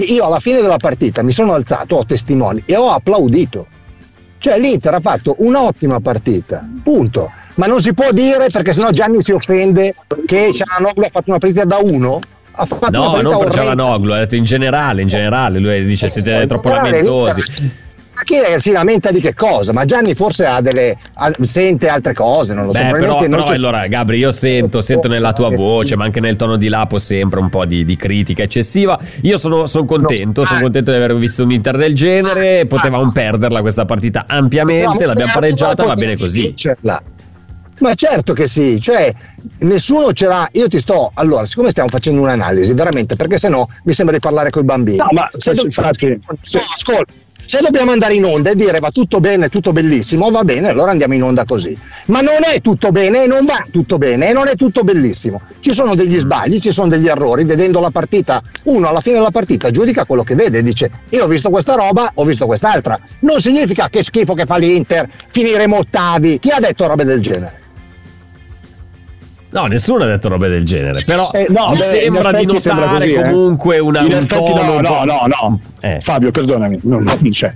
Io 0.09 0.25
alla 0.25 0.41
fine 0.41 0.63
della 0.63 0.79
partita 0.79 1.23
mi 1.23 1.33
sono 1.33 1.53
alzato, 1.53 1.97
ho 1.97 2.07
testimoni 2.07 2.63
e 2.65 2.75
ho 2.75 2.91
applaudito. 2.91 3.67
Cioè 4.39 4.59
l'Inter 4.59 4.95
ha 4.95 5.01
fatto 5.01 5.35
un'ottima 5.39 6.01
partita, 6.01 6.67
punto. 6.83 7.31
Ma 7.55 7.67
non 7.67 7.81
si 7.81 7.93
può 7.93 8.11
dire 8.13 8.47
perché 8.51 8.73
sennò 8.73 8.91
Gianni 8.91 9.21
si 9.23 9.33
offende 9.33 9.95
che 10.27 10.53
Cialanoglu 10.55 11.05
ha 11.05 11.09
fatto 11.11 11.31
una 11.31 11.39
partita 11.39 11.65
da 11.65 11.79
uno. 11.79 12.19
Ha 12.55 12.65
fatto 12.67 12.87
una 12.89 12.99
No, 12.99 13.11
partita 13.13 13.31
non 13.31 13.43
per. 13.45 13.53
Cialanoglu, 13.53 14.13
ha 14.13 14.19
detto 14.19 14.37
in 14.37 14.45
generale, 14.45 15.03
in 15.03 15.09
generale. 15.09 15.59
Lui 15.59 15.85
dice 15.85 16.09
siete 16.09 16.47
troppo 16.47 16.71
lamentosi. 16.71 17.81
Ma 18.15 18.21
chi 18.25 18.37
si 18.59 18.73
lamenta 18.73 19.11
di 19.11 19.21
che 19.21 19.33
cosa? 19.33 19.73
Ma 19.73 19.87
Gianni 19.87 20.15
forse 20.15 20.45
ha 20.45 20.61
delle, 20.61 20.95
ha- 21.15 21.33
sente 21.41 21.89
altre 21.89 22.13
cose, 22.13 22.53
non 22.53 22.67
lo 22.67 22.73
so. 22.73 22.79
Beh, 22.79 22.91
però, 22.91 23.21
non 23.21 23.31
però 23.31 23.43
c'è- 23.45 23.55
allora, 23.55 23.87
Gabri, 23.87 24.19
io 24.19 24.31
sento, 24.31 24.81
sento 24.83 25.09
nella 25.09 25.33
tua 25.33 25.49
voce, 25.49 25.97
ma 25.97 26.05
anche 26.05 26.21
nel 26.21 26.37
tono 26.37 26.57
di 26.57 26.69
Lapo 26.69 26.99
sempre 26.99 27.41
un 27.41 27.49
po' 27.49 27.65
di, 27.65 27.87
di 27.87 27.97
critica 27.97 28.43
eccessiva. 28.43 28.99
Io 29.23 29.39
sono, 29.39 29.65
sono 29.65 29.87
contento, 29.87 30.45
sono 30.45 30.61
contento 30.61 30.91
di 30.91 30.97
aver 30.99 31.17
visto 31.17 31.43
un 31.43 31.53
Inter 31.53 31.79
del 31.79 31.95
genere. 31.95 32.67
Potevamo 32.67 33.11
perderla 33.13 33.61
questa 33.61 33.87
partita 33.87 34.25
ampiamente, 34.29 35.07
l'abbiamo 35.07 35.33
pareggiata, 35.33 35.85
va 35.85 35.95
bene 35.95 36.15
così. 36.17 36.43
vincerla. 36.43 37.03
Ma 37.83 37.95
certo 37.95 38.33
che 38.33 38.47
sì, 38.47 38.81
cioè 38.81 39.13
nessuno 39.59 40.13
ce 40.13 40.27
l'ha. 40.29 40.49
Io 40.53 40.69
ti 40.69 40.79
sto 40.79 41.11
allora, 41.15 41.45
siccome 41.47 41.71
stiamo 41.71 41.89
facendo 41.89 42.21
un'analisi, 42.21 42.73
veramente, 42.75 43.17
perché 43.17 43.39
sennò 43.39 43.67
mi 43.83 43.93
sembra 43.93 44.15
di 44.15 44.21
parlare 44.21 44.51
con 44.51 44.63
i 44.63 44.65
bambini. 44.65 44.99
No, 44.99 45.09
ma 45.11 45.29
se, 45.37 45.57
se- 45.57 45.63
infatti, 45.63 46.07
no, 46.07 46.61
ascolta, 46.73 47.13
se 47.45 47.59
dobbiamo 47.61 47.91
andare 47.91 48.15
in 48.15 48.25
onda 48.25 48.51
e 48.51 48.55
dire 48.55 48.79
va 48.79 48.91
tutto 48.91 49.19
bene, 49.19 49.49
tutto 49.49 49.73
bellissimo, 49.73 50.31
va 50.31 50.45
bene, 50.45 50.69
allora 50.69 50.93
andiamo 50.93 51.15
in 51.15 51.25
onda 51.25 51.45
così. 51.45 51.77
Ma 52.07 52.21
non 52.21 52.45
è 52.45 52.61
tutto 52.61 52.93
bene 52.93 53.25
e 53.25 53.27
non 53.27 53.45
va 53.45 53.65
tutto 53.69 53.99
bene 53.99 54.29
e 54.29 54.33
non 54.33 54.47
è 54.47 54.55
tutto 54.55 54.85
bellissimo. 54.85 55.41
Ci 55.59 55.73
sono 55.73 55.97
degli 55.97 56.19
sbagli, 56.19 56.61
ci 56.61 56.71
sono 56.71 56.87
degli 56.87 57.09
errori. 57.09 57.43
Vedendo 57.43 57.81
la 57.81 57.91
partita, 57.91 58.41
uno 58.67 58.87
alla 58.87 59.01
fine 59.01 59.17
della 59.17 59.33
partita 59.33 59.73
giudica 59.73 60.05
quello 60.05 60.23
che 60.23 60.37
vede, 60.37 60.63
dice 60.63 60.89
io 61.09 61.25
ho 61.25 61.27
visto 61.27 61.51
questa 61.51 61.75
roba, 61.75 62.13
ho 62.15 62.25
visto 62.25 62.47
quest'altra. 62.47 62.97
Non 63.23 63.41
significa 63.41 63.89
che 63.89 64.05
schifo 64.05 64.35
che 64.35 64.47
fa 64.47 64.57
l'Inter, 64.57 65.09
finiremo 65.27 65.79
ottavi. 65.79 66.39
Chi 66.39 66.51
ha 66.51 66.61
detto 66.61 66.87
robe 66.87 67.05
del 67.05 67.21
genere? 67.21 67.62
No, 69.53 69.67
nessuno 69.67 70.05
ha 70.05 70.07
detto 70.07 70.29
robe 70.29 70.49
del 70.49 70.65
genere. 70.65 71.03
Però 71.05 71.31
Eh, 71.33 71.47
no, 71.51 71.67
mi 71.71 71.77
beh, 71.77 71.85
sembra 71.85 72.33
di 72.33 72.43
effetti 72.45 72.59
sembra 72.59 72.87
notare 72.87 73.13
così, 73.13 73.21
eh. 73.21 73.31
comunque 73.31 73.79
una, 73.79 74.01
In 74.01 74.07
un 74.07 74.13
effetti 74.13 74.55
no, 74.55 74.81
no, 74.81 75.05
no, 75.05 75.23
no. 75.27 75.61
Eh. 75.81 75.99
Fabio, 76.01 76.31
perdonami, 76.31 76.81
non, 76.85 77.03
non 77.03 77.19
c'è. 77.31 77.53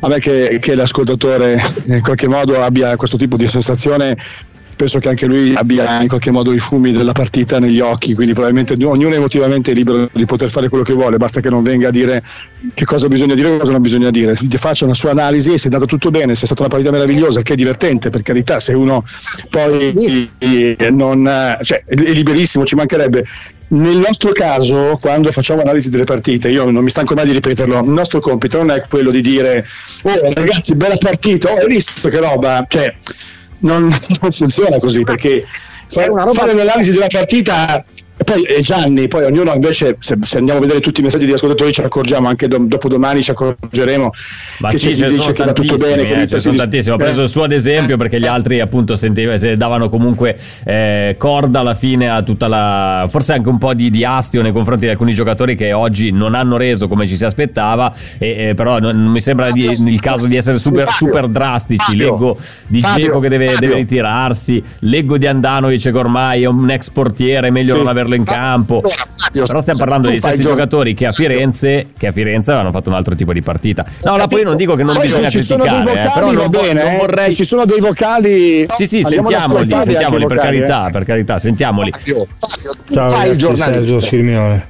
A 0.00 0.08
me 0.08 0.18
che, 0.18 0.58
che 0.60 0.74
l'ascoltatore 0.74 1.62
in 1.86 2.02
qualche 2.02 2.28
modo 2.28 2.62
abbia 2.62 2.96
questo 2.96 3.16
tipo 3.16 3.36
di 3.36 3.46
sensazione, 3.46 4.16
penso 4.76 4.98
che 4.98 5.08
anche 5.08 5.26
lui 5.26 5.54
abbia 5.54 6.00
in 6.02 6.08
qualche 6.08 6.30
modo 6.30 6.52
i 6.52 6.58
fumi 6.58 6.92
della 6.92 7.12
partita 7.12 7.58
negli 7.58 7.80
occhi, 7.80 8.14
quindi 8.14 8.32
probabilmente 8.32 8.74
ognuno 8.74 9.14
emotivamente 9.14 9.72
è 9.72 9.74
libero 9.74 10.08
di 10.12 10.24
poter 10.26 10.50
fare 10.50 10.68
quello 10.68 10.84
che 10.84 10.92
vuole, 10.92 11.16
basta 11.16 11.40
che 11.40 11.48
non 11.50 11.62
venga 11.62 11.88
a 11.88 11.90
dire 11.90 12.22
che 12.74 12.84
cosa 12.84 13.08
bisogna 13.08 13.34
dire 13.34 13.54
e 13.54 13.58
cosa 13.58 13.72
non 13.72 13.82
bisogna 13.82 14.10
dire. 14.10 14.34
Faccia 14.36 14.84
una 14.84 14.94
sua 14.94 15.10
analisi 15.10 15.52
e 15.52 15.58
se 15.58 15.68
è 15.68 15.72
andato 15.72 15.86
tutto 15.86 16.10
bene, 16.10 16.34
se 16.34 16.42
è 16.42 16.46
stata 16.46 16.62
una 16.62 16.70
partita 16.70 16.90
meravigliosa, 16.90 17.42
che 17.42 17.54
è 17.54 17.56
divertente, 17.56 18.10
per 18.10 18.22
carità, 18.22 18.60
se 18.60 18.72
uno 18.74 19.04
poi 19.50 20.28
non... 20.90 21.58
cioè, 21.62 21.84
è 21.86 21.94
liberissimo, 21.94 22.64
ci 22.64 22.74
mancherebbe. 22.74 23.24
Nel 23.68 23.96
nostro 23.96 24.30
caso, 24.30 24.96
quando 25.00 25.32
facciamo 25.32 25.60
analisi 25.60 25.90
delle 25.90 26.04
partite, 26.04 26.48
io 26.48 26.70
non 26.70 26.84
mi 26.84 26.90
stanco 26.90 27.14
mai 27.14 27.26
di 27.26 27.32
ripeterlo, 27.32 27.80
il 27.80 27.88
nostro 27.90 28.20
compito 28.20 28.58
non 28.58 28.70
è 28.70 28.84
quello 28.88 29.10
di 29.10 29.20
dire 29.20 29.66
oh 30.02 30.32
ragazzi 30.32 30.76
bella 30.76 30.96
partita, 30.96 31.50
oh 31.50 31.56
hai 31.56 31.66
visto 31.66 32.08
che 32.08 32.18
roba, 32.20 32.64
cioè 32.68 32.94
non, 33.60 33.88
non 34.20 34.32
funziona 34.32 34.78
così 34.78 35.02
perché 35.02 35.46
fare, 35.88 36.08
una 36.08 36.24
roba- 36.24 36.40
fare 36.40 36.52
un'analisi 36.52 36.90
di 36.90 36.96
una 36.96 37.06
partita 37.08 37.84
poi 38.26 38.42
è 38.42 38.60
Gianni, 38.60 39.06
poi 39.06 39.24
ognuno 39.24 39.54
invece 39.54 39.96
se, 40.00 40.18
se 40.20 40.38
andiamo 40.38 40.58
a 40.58 40.62
vedere 40.62 40.80
tutti 40.80 41.00
i 41.00 41.04
messaggi 41.04 41.26
di 41.26 41.32
ascoltatori 41.32 41.72
ci 41.72 41.80
accorgiamo 41.80 42.26
anche 42.26 42.48
do, 42.48 42.58
dopo 42.58 42.88
domani 42.88 43.22
ci 43.22 43.30
accorgeremo 43.30 44.10
Ma 44.58 44.68
che 44.70 44.78
sì, 44.78 44.98
ne 44.98 45.08
dice 45.08 45.32
che 45.32 45.44
va 45.44 45.52
tutto 45.52 45.76
bene, 45.76 46.22
eh, 46.22 46.26
ce 46.26 46.38
si 46.38 46.48
sono 46.48 46.56
tantissimi. 46.56 46.94
Ho 46.94 46.98
preso 46.98 47.20
eh. 47.20 47.24
il 47.24 47.30
suo 47.30 47.44
ad 47.44 47.52
esempio 47.52 47.96
perché 47.96 48.18
gli 48.18 48.26
altri 48.26 48.58
appunto 48.58 48.96
sentiva, 48.96 49.36
se 49.36 49.56
davano 49.56 49.88
comunque 49.88 50.36
eh, 50.64 51.14
corda 51.16 51.60
alla 51.60 51.76
fine 51.76 52.10
a 52.10 52.22
tutta 52.24 52.48
la... 52.48 53.06
forse 53.08 53.34
anche 53.34 53.48
un 53.48 53.58
po' 53.58 53.74
di, 53.74 53.90
di 53.90 54.04
astio 54.04 54.42
nei 54.42 54.52
confronti 54.52 54.86
di 54.86 54.90
alcuni 54.90 55.14
giocatori 55.14 55.54
che 55.54 55.72
oggi 55.72 56.10
non 56.10 56.34
hanno 56.34 56.56
reso 56.56 56.88
come 56.88 57.06
ci 57.06 57.14
si 57.14 57.24
aspettava, 57.24 57.94
e, 58.18 58.48
eh, 58.48 58.54
però 58.54 58.80
non, 58.80 58.94
non 58.96 59.12
mi 59.12 59.20
sembra 59.20 59.52
di- 59.52 59.64
il 59.86 60.00
caso 60.00 60.26
di 60.26 60.36
essere 60.36 60.58
super, 60.58 60.88
super 60.88 61.28
drastici. 61.28 61.96
Leggo 61.96 62.36
di 62.66 62.80
Geco 62.80 63.20
che 63.20 63.28
deve, 63.28 63.54
deve 63.56 63.76
ritirarsi, 63.76 64.60
leggo 64.80 65.16
di 65.16 65.28
Andanovic 65.28 65.82
che 65.82 65.96
ormai 65.96 66.42
è 66.42 66.46
un 66.46 66.68
ex 66.68 66.90
portiere, 66.90 67.46
è 67.46 67.50
meglio 67.50 67.74
Sì. 67.74 67.78
non 67.78 67.86
averlo 67.86 68.14
in 68.16 68.24
campo. 68.24 68.80
Però 68.80 69.44
stiamo 69.44 69.62
se 69.62 69.72
parlando 69.76 70.08
fai 70.08 70.18
stessi 70.18 70.40
giocatori 70.42 70.94
che 70.94 71.06
a 71.06 71.12
Firenze, 71.12 71.88
che 71.96 72.08
a 72.08 72.12
Firenze 72.12 72.50
avevano 72.50 72.72
fatto 72.72 72.88
un 72.88 72.94
altro 72.94 73.14
tipo 73.14 73.32
di 73.32 73.42
partita. 73.42 73.84
No, 74.02 74.16
la 74.16 74.26
poi 74.26 74.42
non 74.42 74.56
dico 74.56 74.74
che 74.74 74.82
non 74.82 74.94
Poi 74.94 75.06
bisogna 75.06 75.28
ci 75.28 75.38
criticare, 75.38 75.92
eh, 75.92 76.10
però 76.12 76.32
non, 76.32 76.50
bene, 76.50 76.82
non 76.82 76.92
eh. 76.92 76.96
vorrei. 76.96 77.34
ci 77.34 77.44
sono 77.44 77.64
dei 77.64 77.80
vocali 77.80 78.66
Sì, 78.74 78.86
sì, 78.86 79.02
sentiamoli, 79.02 79.70
sentiamoli 79.70 80.26
per 80.26 80.36
vocali, 80.36 80.58
carità, 80.58 80.88
eh. 80.88 80.90
per 80.90 81.04
carità, 81.04 81.38
sentiamoli. 81.38 81.90
Fabio, 81.90 82.24
Fabio, 82.24 82.72
tu 82.84 82.94
Ciao 82.94 83.10
fai 83.10 83.30
il 83.30 83.40
ragazzi, 83.40 83.56
Sergio 83.56 83.56
giornalista. 83.56 84.08
Sirmione. 84.08 84.68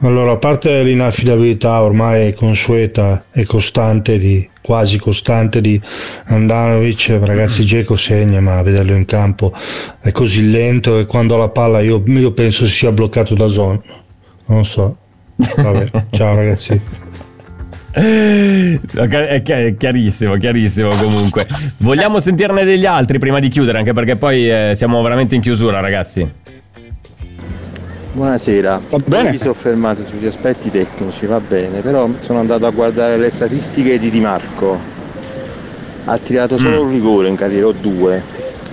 Allora, 0.00 0.32
a 0.32 0.36
parte 0.36 0.82
l'inaffidabilità 0.82 1.82
ormai 1.82 2.32
consueta 2.34 3.24
e 3.32 3.44
costante 3.44 4.16
di 4.16 4.48
quasi 4.68 4.98
costante 4.98 5.62
di 5.62 5.80
Andanovic, 6.26 7.18
ragazzi 7.22 7.64
Geco 7.64 7.96
segna, 7.96 8.38
ma 8.42 8.60
vederlo 8.60 8.94
in 8.94 9.06
campo 9.06 9.50
è 9.98 10.12
così 10.12 10.50
lento 10.50 10.98
e 10.98 11.06
quando 11.06 11.36
ha 11.36 11.38
la 11.38 11.48
palla 11.48 11.80
io, 11.80 12.02
io 12.04 12.32
penso 12.32 12.66
sia 12.66 12.92
bloccato 12.92 13.34
da 13.34 13.48
zona. 13.48 13.80
Non 14.44 14.66
so. 14.66 14.94
Vabbè, 15.36 15.90
ciao 16.12 16.34
ragazzi. 16.34 16.78
È 17.92 19.40
chi- 19.42 19.52
è 19.52 19.74
chiarissimo, 19.74 20.36
chiarissimo 20.36 20.90
comunque. 20.90 21.46
Vogliamo 21.78 22.20
sentirne 22.20 22.64
degli 22.64 22.84
altri 22.84 23.18
prima 23.18 23.38
di 23.38 23.48
chiudere, 23.48 23.78
anche 23.78 23.94
perché 23.94 24.16
poi 24.16 24.50
eh, 24.50 24.72
siamo 24.74 25.00
veramente 25.00 25.34
in 25.34 25.40
chiusura, 25.40 25.80
ragazzi. 25.80 26.30
Buonasera, 28.10 28.80
Va 28.88 28.98
bene. 29.04 29.30
Vi 29.30 29.36
soffermate 29.36 30.02
sugli 30.02 30.26
aspetti 30.26 30.70
tecnici, 30.70 31.26
va 31.26 31.40
bene, 31.40 31.80
però 31.80 32.08
sono 32.20 32.38
andato 32.38 32.64
a 32.64 32.70
guardare 32.70 33.18
le 33.18 33.28
statistiche 33.28 33.98
di 33.98 34.10
Di 34.10 34.20
Marco 34.20 34.80
ha 36.04 36.16
tirato 36.16 36.56
solo 36.56 36.82
un 36.82 36.90
rigore 36.90 37.28
in 37.28 37.36
carriera 37.36 37.66
o 37.66 37.72
due, 37.72 38.22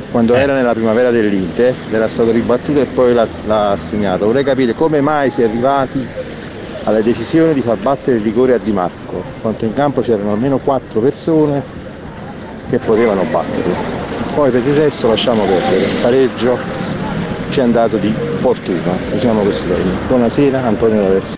quando 0.10 0.36
era 0.36 0.56
nella 0.56 0.72
primavera 0.72 1.12
dell'Inter, 1.12 1.76
era 1.92 2.08
stato 2.08 2.32
ribattuto 2.32 2.80
e 2.80 2.86
poi 2.86 3.14
l'ha, 3.14 3.28
l'ha 3.46 3.72
assegnato. 3.72 4.26
Vorrei 4.26 4.46
capire 4.46 4.74
come 4.74 5.02
mai 5.02 5.30
si 5.30 5.42
è 5.42 5.46
arrivati 5.46 6.08
alla 6.86 7.02
decisione 7.02 7.54
di 7.54 7.60
far 7.60 7.76
battere 7.76 8.18
il 8.18 8.24
rigore 8.24 8.54
a 8.54 8.58
Di 8.58 8.72
Marco, 8.72 9.22
quanto 9.42 9.66
in 9.66 9.74
campo 9.74 10.00
c'erano 10.00 10.32
almeno 10.32 10.60
quattro 10.60 11.02
persone 11.02 11.62
che 12.70 12.78
potevano 12.78 13.24
batterlo. 13.30 13.76
Poi 14.34 14.50
per 14.50 14.66
il 14.66 14.76
resto 14.76 15.08
lasciamo 15.10 15.44
perdere, 15.44 15.88
pareggio 16.02 16.58
ci 17.50 17.60
è 17.60 17.64
andato 17.64 17.98
di 17.98 18.14
fortuna, 18.38 18.98
usiamo 19.14 19.42
questo 19.42 19.68
termine. 19.68 19.96
Buonasera 20.08 20.64
Antonio 20.64 21.02
D'Aversa. 21.02 21.36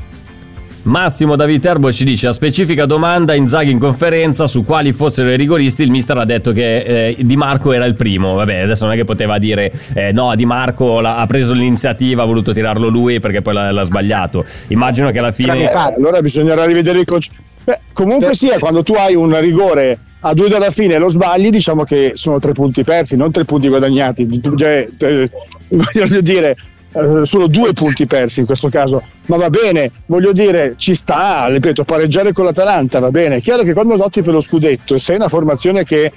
Massimo 0.83 1.35
da 1.35 1.45
Viterbo 1.45 1.91
ci 1.91 2.05
dice 2.05 2.27
a 2.27 2.31
specifica 2.31 2.85
domanda 2.85 3.33
Inzaghi 3.33 3.71
in 3.71 3.77
conferenza 3.77 4.47
su 4.47 4.63
quali 4.63 4.93
fossero 4.93 5.29
i 5.31 5.35
rigoristi 5.35 5.83
il 5.83 5.91
mister 5.91 6.17
ha 6.17 6.23
detto 6.23 6.53
che 6.53 6.77
eh, 6.77 7.17
Di 7.19 7.35
Marco 7.35 7.73
era 7.73 7.83
il 7.83 7.93
primo 7.95 8.35
vabbè 8.35 8.59
adesso 8.59 8.85
non 8.85 8.93
è 8.93 8.97
che 8.97 9.03
poteva 9.03 9.37
dire 9.37 9.69
eh, 9.93 10.13
no 10.13 10.33
Di 10.35 10.45
Marco 10.45 11.01
l'ha- 11.01 11.17
ha 11.17 11.25
preso 11.25 11.53
l'iniziativa 11.53 12.23
ha 12.23 12.25
voluto 12.25 12.53
tirarlo 12.53 12.87
lui 12.87 13.19
perché 13.19 13.41
poi 13.41 13.55
l'ha, 13.55 13.71
l'ha 13.71 13.83
sbagliato 13.83 14.45
immagino 14.69 15.11
che 15.11 15.19
alla 15.19 15.31
fine 15.31 15.69
allora 15.69 16.21
bisognerà 16.21 16.63
rivedere 16.63 16.99
il 16.99 17.05
coach. 17.05 17.31
Beh, 17.65 17.79
comunque 17.91 18.33
sia, 18.33 18.57
quando 18.57 18.81
tu 18.81 18.93
hai 18.93 19.13
un 19.13 19.37
rigore 19.41 19.99
a 20.21 20.33
due 20.33 20.49
dalla 20.49 20.71
fine 20.71 20.97
lo 20.97 21.09
sbagli, 21.09 21.49
diciamo 21.49 21.83
che 21.83 22.11
sono 22.15 22.39
tre 22.39 22.53
punti 22.53 22.83
persi, 22.83 23.15
non 23.15 23.31
tre 23.31 23.45
punti 23.45 23.67
guadagnati. 23.67 24.41
Cioè, 24.55 24.87
eh, 24.97 25.31
voglio 25.69 26.21
dire, 26.21 26.55
eh, 26.93 27.25
sono 27.25 27.47
due 27.47 27.73
punti 27.73 28.05
persi 28.05 28.39
in 28.39 28.45
questo 28.45 28.69
caso, 28.69 29.03
ma 29.27 29.37
va 29.37 29.49
bene, 29.49 29.91
voglio 30.07 30.31
dire, 30.31 30.73
ci 30.77 30.95
sta, 30.95 31.47
ripeto, 31.47 31.83
pareggiare 31.83 32.31
con 32.31 32.45
l'Atalanta 32.45 32.99
va 32.99 33.11
bene. 33.11 33.35
È 33.35 33.41
chiaro 33.41 33.63
che 33.63 33.73
quando 33.73 33.95
lotti 33.95 34.21
per 34.21 34.33
lo 34.33 34.41
scudetto 34.41 34.95
e 34.95 34.99
sei 34.99 35.17
una 35.17 35.29
formazione 35.29 35.83
che 35.83 36.11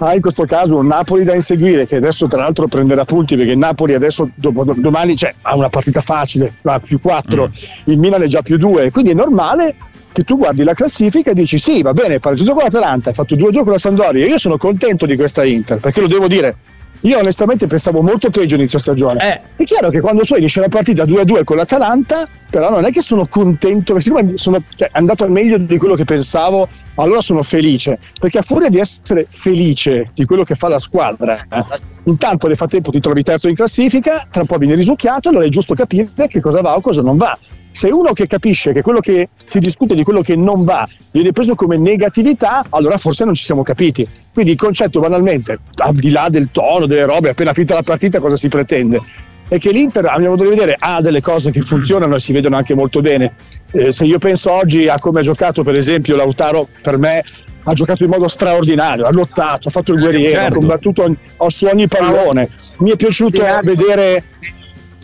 ha 0.00 0.14
in 0.14 0.20
questo 0.20 0.44
caso 0.44 0.76
un 0.76 0.86
Napoli 0.86 1.24
da 1.24 1.34
inseguire, 1.34 1.86
che 1.86 1.96
adesso 1.96 2.26
tra 2.26 2.42
l'altro 2.42 2.68
prenderà 2.68 3.04
punti 3.04 3.36
perché 3.36 3.54
Napoli 3.54 3.94
adesso 3.94 4.30
domani 4.34 5.16
cioè, 5.16 5.34
ha 5.42 5.56
una 5.56 5.68
partita 5.68 6.00
facile, 6.00 6.54
ha 6.62 6.80
più 6.80 7.00
4, 7.00 7.50
il 7.84 7.98
Milan 7.98 8.22
è 8.22 8.26
già 8.26 8.42
più 8.42 8.56
2, 8.58 8.90
quindi 8.90 9.10
è 9.10 9.14
normale 9.14 9.74
che 10.18 10.24
tu 10.24 10.36
guardi 10.36 10.64
la 10.64 10.74
classifica 10.74 11.30
e 11.30 11.34
dici 11.34 11.58
sì, 11.58 11.80
va 11.80 11.92
bene, 11.92 12.14
hai 12.14 12.20
pareggiato 12.20 12.52
con 12.52 12.64
l'Atalanta, 12.64 13.10
hai 13.10 13.14
fatto 13.14 13.36
2-2 13.36 13.62
con 13.62 13.70
la 13.70 13.78
Sampdoria, 13.78 14.26
io 14.26 14.36
sono 14.36 14.56
contento 14.56 15.06
di 15.06 15.14
questa 15.14 15.44
Inter, 15.44 15.78
perché 15.78 16.00
lo 16.00 16.08
devo 16.08 16.26
dire, 16.26 16.56
io 17.02 17.18
onestamente 17.18 17.68
pensavo 17.68 18.02
molto 18.02 18.28
peggio 18.28 18.56
inizio 18.56 18.80
stagione. 18.80 19.18
È 19.54 19.62
chiaro 19.62 19.90
che 19.90 20.00
quando 20.00 20.24
tu 20.24 20.34
finisci 20.34 20.58
una 20.58 20.66
partita 20.66 21.04
2-2 21.04 21.44
con 21.44 21.56
l'Atalanta, 21.56 22.26
però 22.50 22.68
non 22.68 22.84
è 22.84 22.90
che 22.90 23.00
sono 23.00 23.28
contento, 23.28 23.92
perché 23.92 24.08
siccome 24.08 24.36
sono 24.36 24.60
cioè, 24.74 24.88
è 24.88 24.98
andato 24.98 25.22
al 25.22 25.30
meglio 25.30 25.56
di 25.56 25.78
quello 25.78 25.94
che 25.94 26.04
pensavo, 26.04 26.66
allora 26.96 27.20
sono 27.20 27.44
felice, 27.44 28.00
perché 28.18 28.38
a 28.38 28.42
furia 28.42 28.68
di 28.70 28.80
essere 28.80 29.24
felice 29.28 30.10
di 30.14 30.24
quello 30.24 30.42
che 30.42 30.56
fa 30.56 30.66
la 30.66 30.80
squadra, 30.80 31.46
eh, 31.48 31.62
intanto 32.06 32.48
nel 32.48 32.56
frattempo 32.56 32.90
ti 32.90 32.98
trovi 32.98 33.22
terzo 33.22 33.48
in 33.48 33.54
classifica, 33.54 34.26
tra 34.28 34.40
un 34.40 34.48
po' 34.48 34.56
vieni 34.56 34.74
risucchiato, 34.74 35.28
allora 35.28 35.44
è 35.44 35.48
giusto 35.48 35.74
capire 35.74 36.08
che 36.26 36.40
cosa 36.40 36.60
va 36.60 36.74
o 36.74 36.80
cosa 36.80 37.02
non 37.02 37.16
va. 37.16 37.38
Se 37.70 37.88
uno 37.88 38.12
che 38.12 38.26
capisce 38.26 38.72
che 38.72 38.82
quello 38.82 39.00
che 39.00 39.28
si 39.44 39.58
discute 39.58 39.94
di 39.94 40.02
quello 40.02 40.20
che 40.20 40.34
non 40.36 40.64
va 40.64 40.88
viene 41.10 41.32
preso 41.32 41.54
come 41.54 41.76
negatività, 41.76 42.64
allora 42.70 42.96
forse 42.98 43.24
non 43.24 43.34
ci 43.34 43.44
siamo 43.44 43.62
capiti. 43.62 44.06
Quindi 44.32 44.52
il 44.52 44.58
concetto 44.58 45.00
banalmente, 45.00 45.58
al 45.76 45.94
di 45.94 46.10
là 46.10 46.28
del 46.28 46.48
tono, 46.50 46.86
delle 46.86 47.04
robe, 47.04 47.30
appena 47.30 47.52
finita 47.52 47.74
la 47.74 47.82
partita 47.82 48.20
cosa 48.20 48.36
si 48.36 48.48
pretende? 48.48 49.00
È 49.48 49.58
che 49.58 49.70
l'Inter, 49.70 50.04
a 50.06 50.18
mio 50.18 50.30
modo 50.30 50.42
di 50.42 50.50
vedere, 50.50 50.76
ha 50.78 51.00
delle 51.00 51.22
cose 51.22 51.50
che 51.50 51.62
funzionano 51.62 52.16
e 52.16 52.20
si 52.20 52.32
vedono 52.32 52.56
anche 52.56 52.74
molto 52.74 53.00
bene. 53.00 53.34
Eh, 53.70 53.92
se 53.92 54.04
io 54.04 54.18
penso 54.18 54.52
oggi 54.52 54.88
a 54.88 54.96
come 54.98 55.20
ha 55.20 55.22
giocato, 55.22 55.62
per 55.62 55.74
esempio, 55.74 56.16
Lautaro, 56.16 56.68
per 56.82 56.98
me 56.98 57.22
ha 57.62 57.72
giocato 57.72 58.04
in 58.04 58.10
modo 58.10 58.28
straordinario, 58.28 59.04
ha 59.04 59.10
lottato, 59.10 59.68
ha 59.68 59.70
fatto 59.70 59.92
il 59.92 60.00
guerriero, 60.00 60.30
Certo. 60.30 60.54
ha 60.54 60.58
combattuto 60.58 61.14
su 61.48 61.66
ogni 61.66 61.86
pallone. 61.88 62.48
Mi 62.78 62.90
è 62.90 62.96
piaciuto 62.96 63.42
vedere 63.62 64.24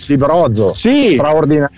di 0.07 0.17
Brozzo, 0.17 0.75
sì, 0.75 1.13
straordinario. 1.13 1.75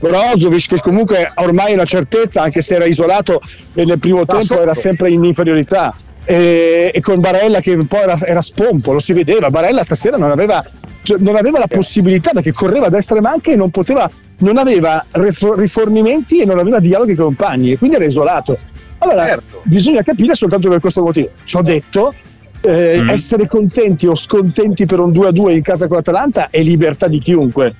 Brozovic 0.00 0.66
che 0.68 0.80
comunque 0.80 1.30
ormai 1.36 1.70
è 1.70 1.74
una 1.74 1.84
certezza 1.84 2.42
anche 2.42 2.62
se 2.62 2.74
era 2.74 2.86
isolato 2.86 3.40
e 3.74 3.84
nel 3.84 3.98
primo 3.98 4.24
tempo 4.24 4.44
sotto. 4.44 4.62
era 4.62 4.74
sempre 4.74 5.10
in 5.10 5.22
inferiorità 5.24 5.94
e, 6.24 6.90
e 6.94 7.00
con 7.00 7.20
Barella 7.20 7.60
che 7.60 7.72
un 7.74 7.86
po' 7.86 7.98
era, 7.98 8.18
era 8.24 8.40
spompo, 8.42 8.92
lo 8.92 8.98
si 8.98 9.12
vedeva 9.12 9.50
Barella 9.50 9.82
stasera 9.82 10.16
non 10.16 10.30
aveva, 10.30 10.64
cioè, 11.02 11.18
non 11.18 11.36
aveva 11.36 11.58
la 11.58 11.66
possibilità 11.66 12.30
perché 12.32 12.52
correva 12.52 12.86
a 12.86 12.90
destra 12.90 13.18
e 13.18 13.20
manca 13.20 13.50
e 13.52 13.56
non 13.56 13.70
poteva 13.70 14.10
non 14.38 14.56
aveva 14.56 15.04
rifo- 15.12 15.54
rifornimenti 15.54 16.40
e 16.40 16.44
non 16.46 16.58
aveva 16.58 16.80
dialoghi 16.80 17.14
con 17.14 17.24
i 17.24 17.26
compagni 17.28 17.72
e 17.72 17.78
quindi 17.78 17.96
era 17.96 18.04
isolato 18.06 18.56
allora 18.98 19.26
Certo. 19.26 19.62
bisogna 19.64 20.02
capire 20.02 20.34
soltanto 20.34 20.68
per 20.68 20.80
questo 20.80 21.02
motivo 21.02 21.28
ci 21.44 21.56
ho 21.56 21.62
detto 21.62 22.14
eh, 22.62 23.00
Mm. 23.00 23.08
essere 23.08 23.46
contenti 23.46 24.06
o 24.06 24.14
scontenti 24.14 24.84
per 24.84 25.00
un 25.00 25.10
2-2 25.12 25.50
in 25.52 25.62
casa 25.62 25.86
con 25.86 25.96
l'Atalanta 25.96 26.48
è 26.50 26.60
libertà 26.62 27.06
di 27.08 27.18
chiunque 27.18 27.74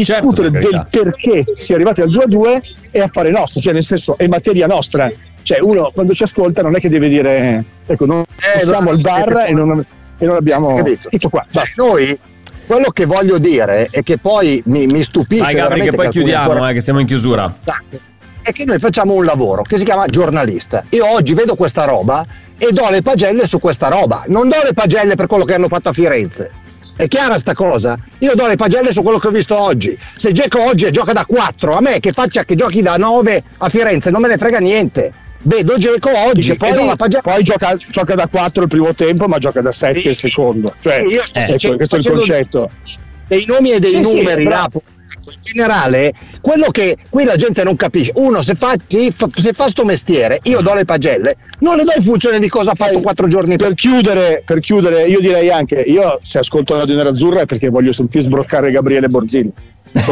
discutere 0.00 0.50
per 0.50 0.60
del 0.62 0.86
perché 0.90 1.44
si 1.54 1.72
è 1.72 1.74
arrivati 1.74 2.00
al 2.00 2.08
2-2 2.10 2.60
è 2.90 3.00
affare 3.00 3.30
nostro, 3.30 3.60
cioè 3.60 3.72
nel 3.72 3.82
senso 3.84 4.16
è 4.18 4.26
materia 4.26 4.66
nostra. 4.66 5.10
Cioè 5.42 5.60
uno 5.60 5.90
quando 5.94 6.12
ci 6.12 6.24
ascolta 6.24 6.62
non 6.62 6.74
è 6.74 6.80
che 6.80 6.88
deve 6.88 7.08
dire 7.08 7.64
ecco, 7.86 8.04
non 8.06 8.24
Eh, 8.54 8.60
siamo 8.60 8.90
al 8.90 9.00
bar 9.00 9.44
e 9.46 9.52
non, 9.52 9.84
e 10.18 10.24
non 10.26 10.36
abbiamo 10.36 10.74
Capito? 10.76 11.08
tutto 11.08 11.28
qua. 11.28 11.46
Cioè, 11.50 11.62
noi 11.76 12.18
quello 12.66 12.90
che 12.90 13.06
voglio 13.06 13.38
dire 13.38 13.86
è 13.90 14.02
che 14.02 14.18
poi 14.18 14.60
mi, 14.66 14.86
mi 14.86 15.02
stupisce 15.02 15.44
Dai 15.44 15.54
Gabri 15.54 15.82
che 15.82 15.92
poi 15.92 16.08
chiudiamo 16.08 16.50
ancora- 16.50 16.70
eh, 16.70 16.72
che 16.74 16.80
siamo 16.80 16.98
in 16.98 17.06
chiusura 17.06 17.54
Esatto. 17.56 17.98
è 18.42 18.50
che 18.50 18.64
noi 18.64 18.80
facciamo 18.80 19.14
un 19.14 19.24
lavoro 19.24 19.62
che 19.62 19.78
si 19.78 19.84
chiama 19.84 20.06
giornalista. 20.06 20.82
Io 20.90 21.08
oggi 21.08 21.34
vedo 21.34 21.54
questa 21.54 21.84
roba 21.84 22.24
e 22.58 22.72
do 22.72 22.88
le 22.90 23.02
pagelle 23.02 23.46
su 23.46 23.60
questa 23.60 23.86
roba. 23.88 24.24
Non 24.26 24.48
do 24.48 24.56
le 24.64 24.72
pagelle 24.72 25.14
per 25.14 25.26
quello 25.28 25.44
che 25.44 25.54
hanno 25.54 25.68
fatto 25.68 25.90
a 25.90 25.92
Firenze. 25.92 26.50
È 26.96 27.08
chiara 27.08 27.38
sta 27.38 27.52
cosa? 27.52 27.98
Io 28.20 28.34
do 28.34 28.46
le 28.46 28.56
pagelle 28.56 28.90
su 28.90 29.02
quello 29.02 29.18
che 29.18 29.26
ho 29.26 29.30
visto 29.30 29.54
oggi. 29.54 29.96
Se 30.16 30.32
Geco 30.32 30.62
oggi 30.62 30.90
gioca 30.90 31.12
da 31.12 31.26
4, 31.26 31.72
a 31.74 31.80
me 31.82 32.00
che 32.00 32.10
faccia 32.10 32.44
che 32.44 32.54
giochi 32.54 32.80
da 32.80 32.96
9 32.96 33.42
a 33.58 33.68
Firenze 33.68 34.10
non 34.10 34.22
me 34.22 34.28
ne 34.28 34.38
frega 34.38 34.58
niente. 34.58 35.12
Vedo 35.42 35.76
Geco 35.76 36.10
oggi 36.10 36.52
e 36.52 36.56
poi, 36.56 36.72
do 36.72 36.84
la 36.86 36.96
pagella. 36.96 37.22
poi 37.22 37.42
gioca, 37.42 37.76
gioca 37.76 38.14
da 38.14 38.26
4 38.26 38.62
il 38.62 38.68
primo 38.68 38.94
tempo, 38.94 39.26
ma 39.26 39.36
gioca 39.36 39.60
da 39.60 39.70
7 39.72 40.08
il 40.08 40.16
secondo. 40.16 40.74
Cioè, 40.80 41.04
Sì, 41.06 41.12
io 41.14 41.22
sto 41.26 41.38
ecco, 41.38 41.52
facendo- 41.52 41.76
questo 41.76 41.96
è 41.96 41.98
il 41.98 42.04
concetto. 42.06 42.70
Dei 43.26 43.44
nomi 43.46 43.72
e 43.72 43.80
dei 43.80 43.90
Sì, 43.92 44.04
sì, 44.04 44.16
numeri 44.16 44.44
bravo. 44.44 44.82
Napoli. 44.82 44.84
in 45.34 45.40
generale 45.42 46.12
quello 46.40 46.70
che 46.70 46.96
qui 47.08 47.24
la 47.24 47.36
gente 47.36 47.62
non 47.64 47.76
capisce 47.76 48.12
uno 48.16 48.42
se 48.42 48.54
fa, 48.54 48.74
se 48.88 49.52
fa 49.52 49.68
sto 49.68 49.84
mestiere 49.84 50.40
io 50.44 50.60
do 50.60 50.74
le 50.74 50.84
pagelle 50.84 51.36
non 51.60 51.76
le 51.76 51.84
do 51.84 51.92
in 51.96 52.02
funzione 52.02 52.38
di 52.38 52.48
cosa 52.48 52.72
ha 52.72 52.74
fatto 52.74 53.00
quattro 53.00 53.26
giorni 53.28 53.56
per 53.56 53.74
chiudere, 53.74 54.42
per 54.44 54.60
chiudere, 54.60 55.04
io 55.04 55.20
direi 55.20 55.50
anche, 55.50 55.76
io 55.80 56.18
se 56.22 56.38
ascolto 56.38 56.76
Radio 56.76 56.96
Nerazzurra 56.96 57.40
è 57.40 57.46
perché 57.46 57.68
voglio 57.68 57.92
sentire 57.92 58.22
sbroccare 58.22 58.70
Gabriele 58.70 59.08
Borzilli. 59.08 59.52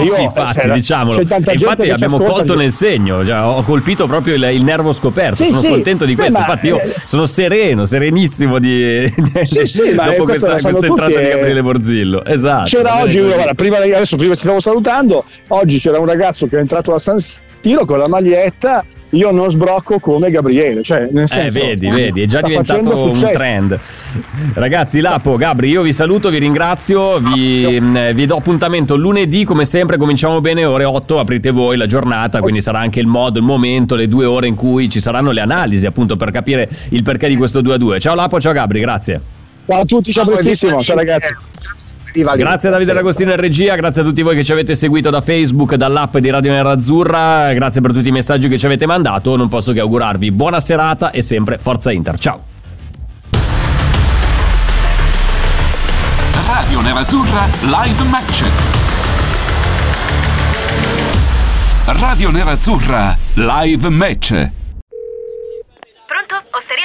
Io, 0.03 0.15
sì, 0.15 0.23
infatti, 0.23 0.61
cioè, 0.61 0.73
diciamolo. 0.73 1.21
infatti 1.21 1.91
abbiamo 1.91 2.19
colto 2.19 2.55
nel 2.55 2.73
segno, 2.73 3.25
cioè, 3.25 3.41
ho 3.41 3.63
colpito 3.63 4.07
proprio 4.07 4.35
il, 4.35 4.43
il 4.53 4.65
nervo 4.65 4.93
scoperto. 4.93 5.37
Sì, 5.37 5.47
sono 5.47 5.61
sì. 5.61 5.69
contento 5.69 6.05
di 6.05 6.15
Beh, 6.15 6.23
questo. 6.23 6.39
ma- 6.39 6.45
Infatti, 6.45 6.67
io 6.67 6.81
eh, 6.81 6.95
sono 7.05 7.27
sereno, 7.27 7.85
serenissimo 7.85 8.59
di, 8.59 9.13
Sì, 9.43 9.67
sì, 9.67 9.95
dopo 9.95 10.11
eh, 10.11 10.17
questa, 10.17 10.53
questa 10.53 10.87
entrata 10.87 11.19
di 11.19 11.27
eh. 11.27 11.29
Gabriele 11.29 11.63
Borzillo. 11.63 12.25
Esatto. 12.25 12.69
C'era 12.69 13.01
oggi, 13.01 13.21
guarda, 13.21 13.55
prima, 13.55 13.77
adesso 13.77 14.17
prima 14.17 14.35
ci 14.35 14.43
stavo 14.43 14.61
salutando, 14.61 15.25
oggi 15.49 15.79
c'era 15.79 15.99
un 15.99 16.07
ragazzo 16.07 16.47
che 16.47 16.57
è 16.57 16.61
entrato 16.61 16.95
a 16.95 16.99
San 16.99 17.19
Siro 17.19 17.85
con 17.85 17.99
la 17.99 18.09
maglietta, 18.09 18.85
io 19.15 19.31
non 19.31 19.51
sbrocco 19.51 19.99
come 19.99 20.31
Gabriele, 20.31 20.83
cioè 20.83 21.09
nel 21.11 21.25
Eh, 21.25 21.27
senso... 21.27 21.61
vedi, 21.61 21.89
vedi, 21.89 22.23
è 22.23 22.27
già 22.27 22.39
sta 22.39 22.49
diventato 22.49 22.91
facendo 22.91 23.11
un 23.27 23.31
trend. 23.33 23.79
Ragazzi, 24.55 25.01
Lapo, 25.01 25.37
Gabri, 25.37 25.69
io 25.69 25.83
vi 25.83 25.93
saluto, 25.93 26.31
vi 26.31 26.39
ringrazio, 26.39 27.19
vi, 27.19 27.79
mh, 27.81 28.13
vi 28.13 28.27
do 28.27 28.37
appuntamento 28.37 28.97
lunedì, 28.97 29.45
come 29.45 29.65
sempre, 29.65 29.97
cominciamo 29.97 30.41
bene, 30.41 30.65
ore 30.65 30.85
8, 30.85 31.19
aprite 31.19 31.51
voi 31.51 31.77
la 31.77 31.87
giornata, 31.87 32.41
quindi 32.41 32.61
sarà 32.61 32.81
anche 32.81 33.01
il 33.01 33.07
modo, 33.07 33.39
il 33.39 33.45
momento, 33.45 33.95
le 33.95 34.09
due 34.09 34.25
ore 34.25 34.47
in 34.47 34.55
cui 34.55 34.89
ci 34.89 35.01
saranno 35.01 35.31
le 35.31 35.41
analisi, 35.41 35.87
appunto, 35.87 36.17
per 36.17 36.31
capire 36.31 36.69
il 36.91 37.03
perché 37.03 37.29
di 37.29 37.37
questo 37.37 37.61
2-2. 37.61 37.99
Ciao 38.01 38.15
Lapo, 38.15 38.41
ciao 38.41 38.53
Gabri, 38.53 38.81
grazie. 38.81 39.21
Ciao 39.67 39.81
a 39.81 39.85
tutti, 39.85 40.13
ciao 40.13 40.25
prestissimo, 40.25 40.83
ciao 40.83 40.97
ragazzi. 40.97 41.35
Viva 42.15 42.35
l'Inter. 42.35 42.49
Grazie 42.49 42.69
a 42.69 42.73
Davide 42.73 42.93
D'Agostino 42.93 43.33
in 43.33 43.37
regia, 43.37 43.75
grazie 43.75 44.03
a 44.03 44.05
tutti 44.05 44.23
voi 44.23 44.37
che 44.37 44.45
ci 44.45 44.53
avete 44.53 44.77
seguito 44.77 45.11
da 45.11 45.21
Facebook, 45.21 45.75
dall'app 45.75 46.17
di 46.19 46.31
Radio 46.31 46.53
Nerazzurra, 46.53 47.53
grazie 47.53 47.81
per 47.81 47.93
tutti 47.93 48.09
i 48.09 48.13
messaggi 48.13 48.47
che 48.49 48.57
ci 48.57 48.67
avete 48.67 48.87
mandato, 48.87 49.35
non 49.35 49.49
posso 49.49 49.73
che 49.73 49.81
augurarvi 49.81 50.31
buona 50.31 50.61
serata 50.61 51.11
e 51.11 51.21
sempre 51.23 51.59
Forza 51.59 51.91
Inter. 51.91 52.17
Ciao! 52.17 52.45
Radio 56.47 56.81
Nerazzurra 56.83 57.47
Live 57.63 58.03
Match. 58.05 58.45
Radio 61.87 62.31
Nerazzurra 62.31 63.19
Live 63.35 63.89
Match. 63.89 64.29
Pronto? 66.07 66.43
Osteria 66.53 66.85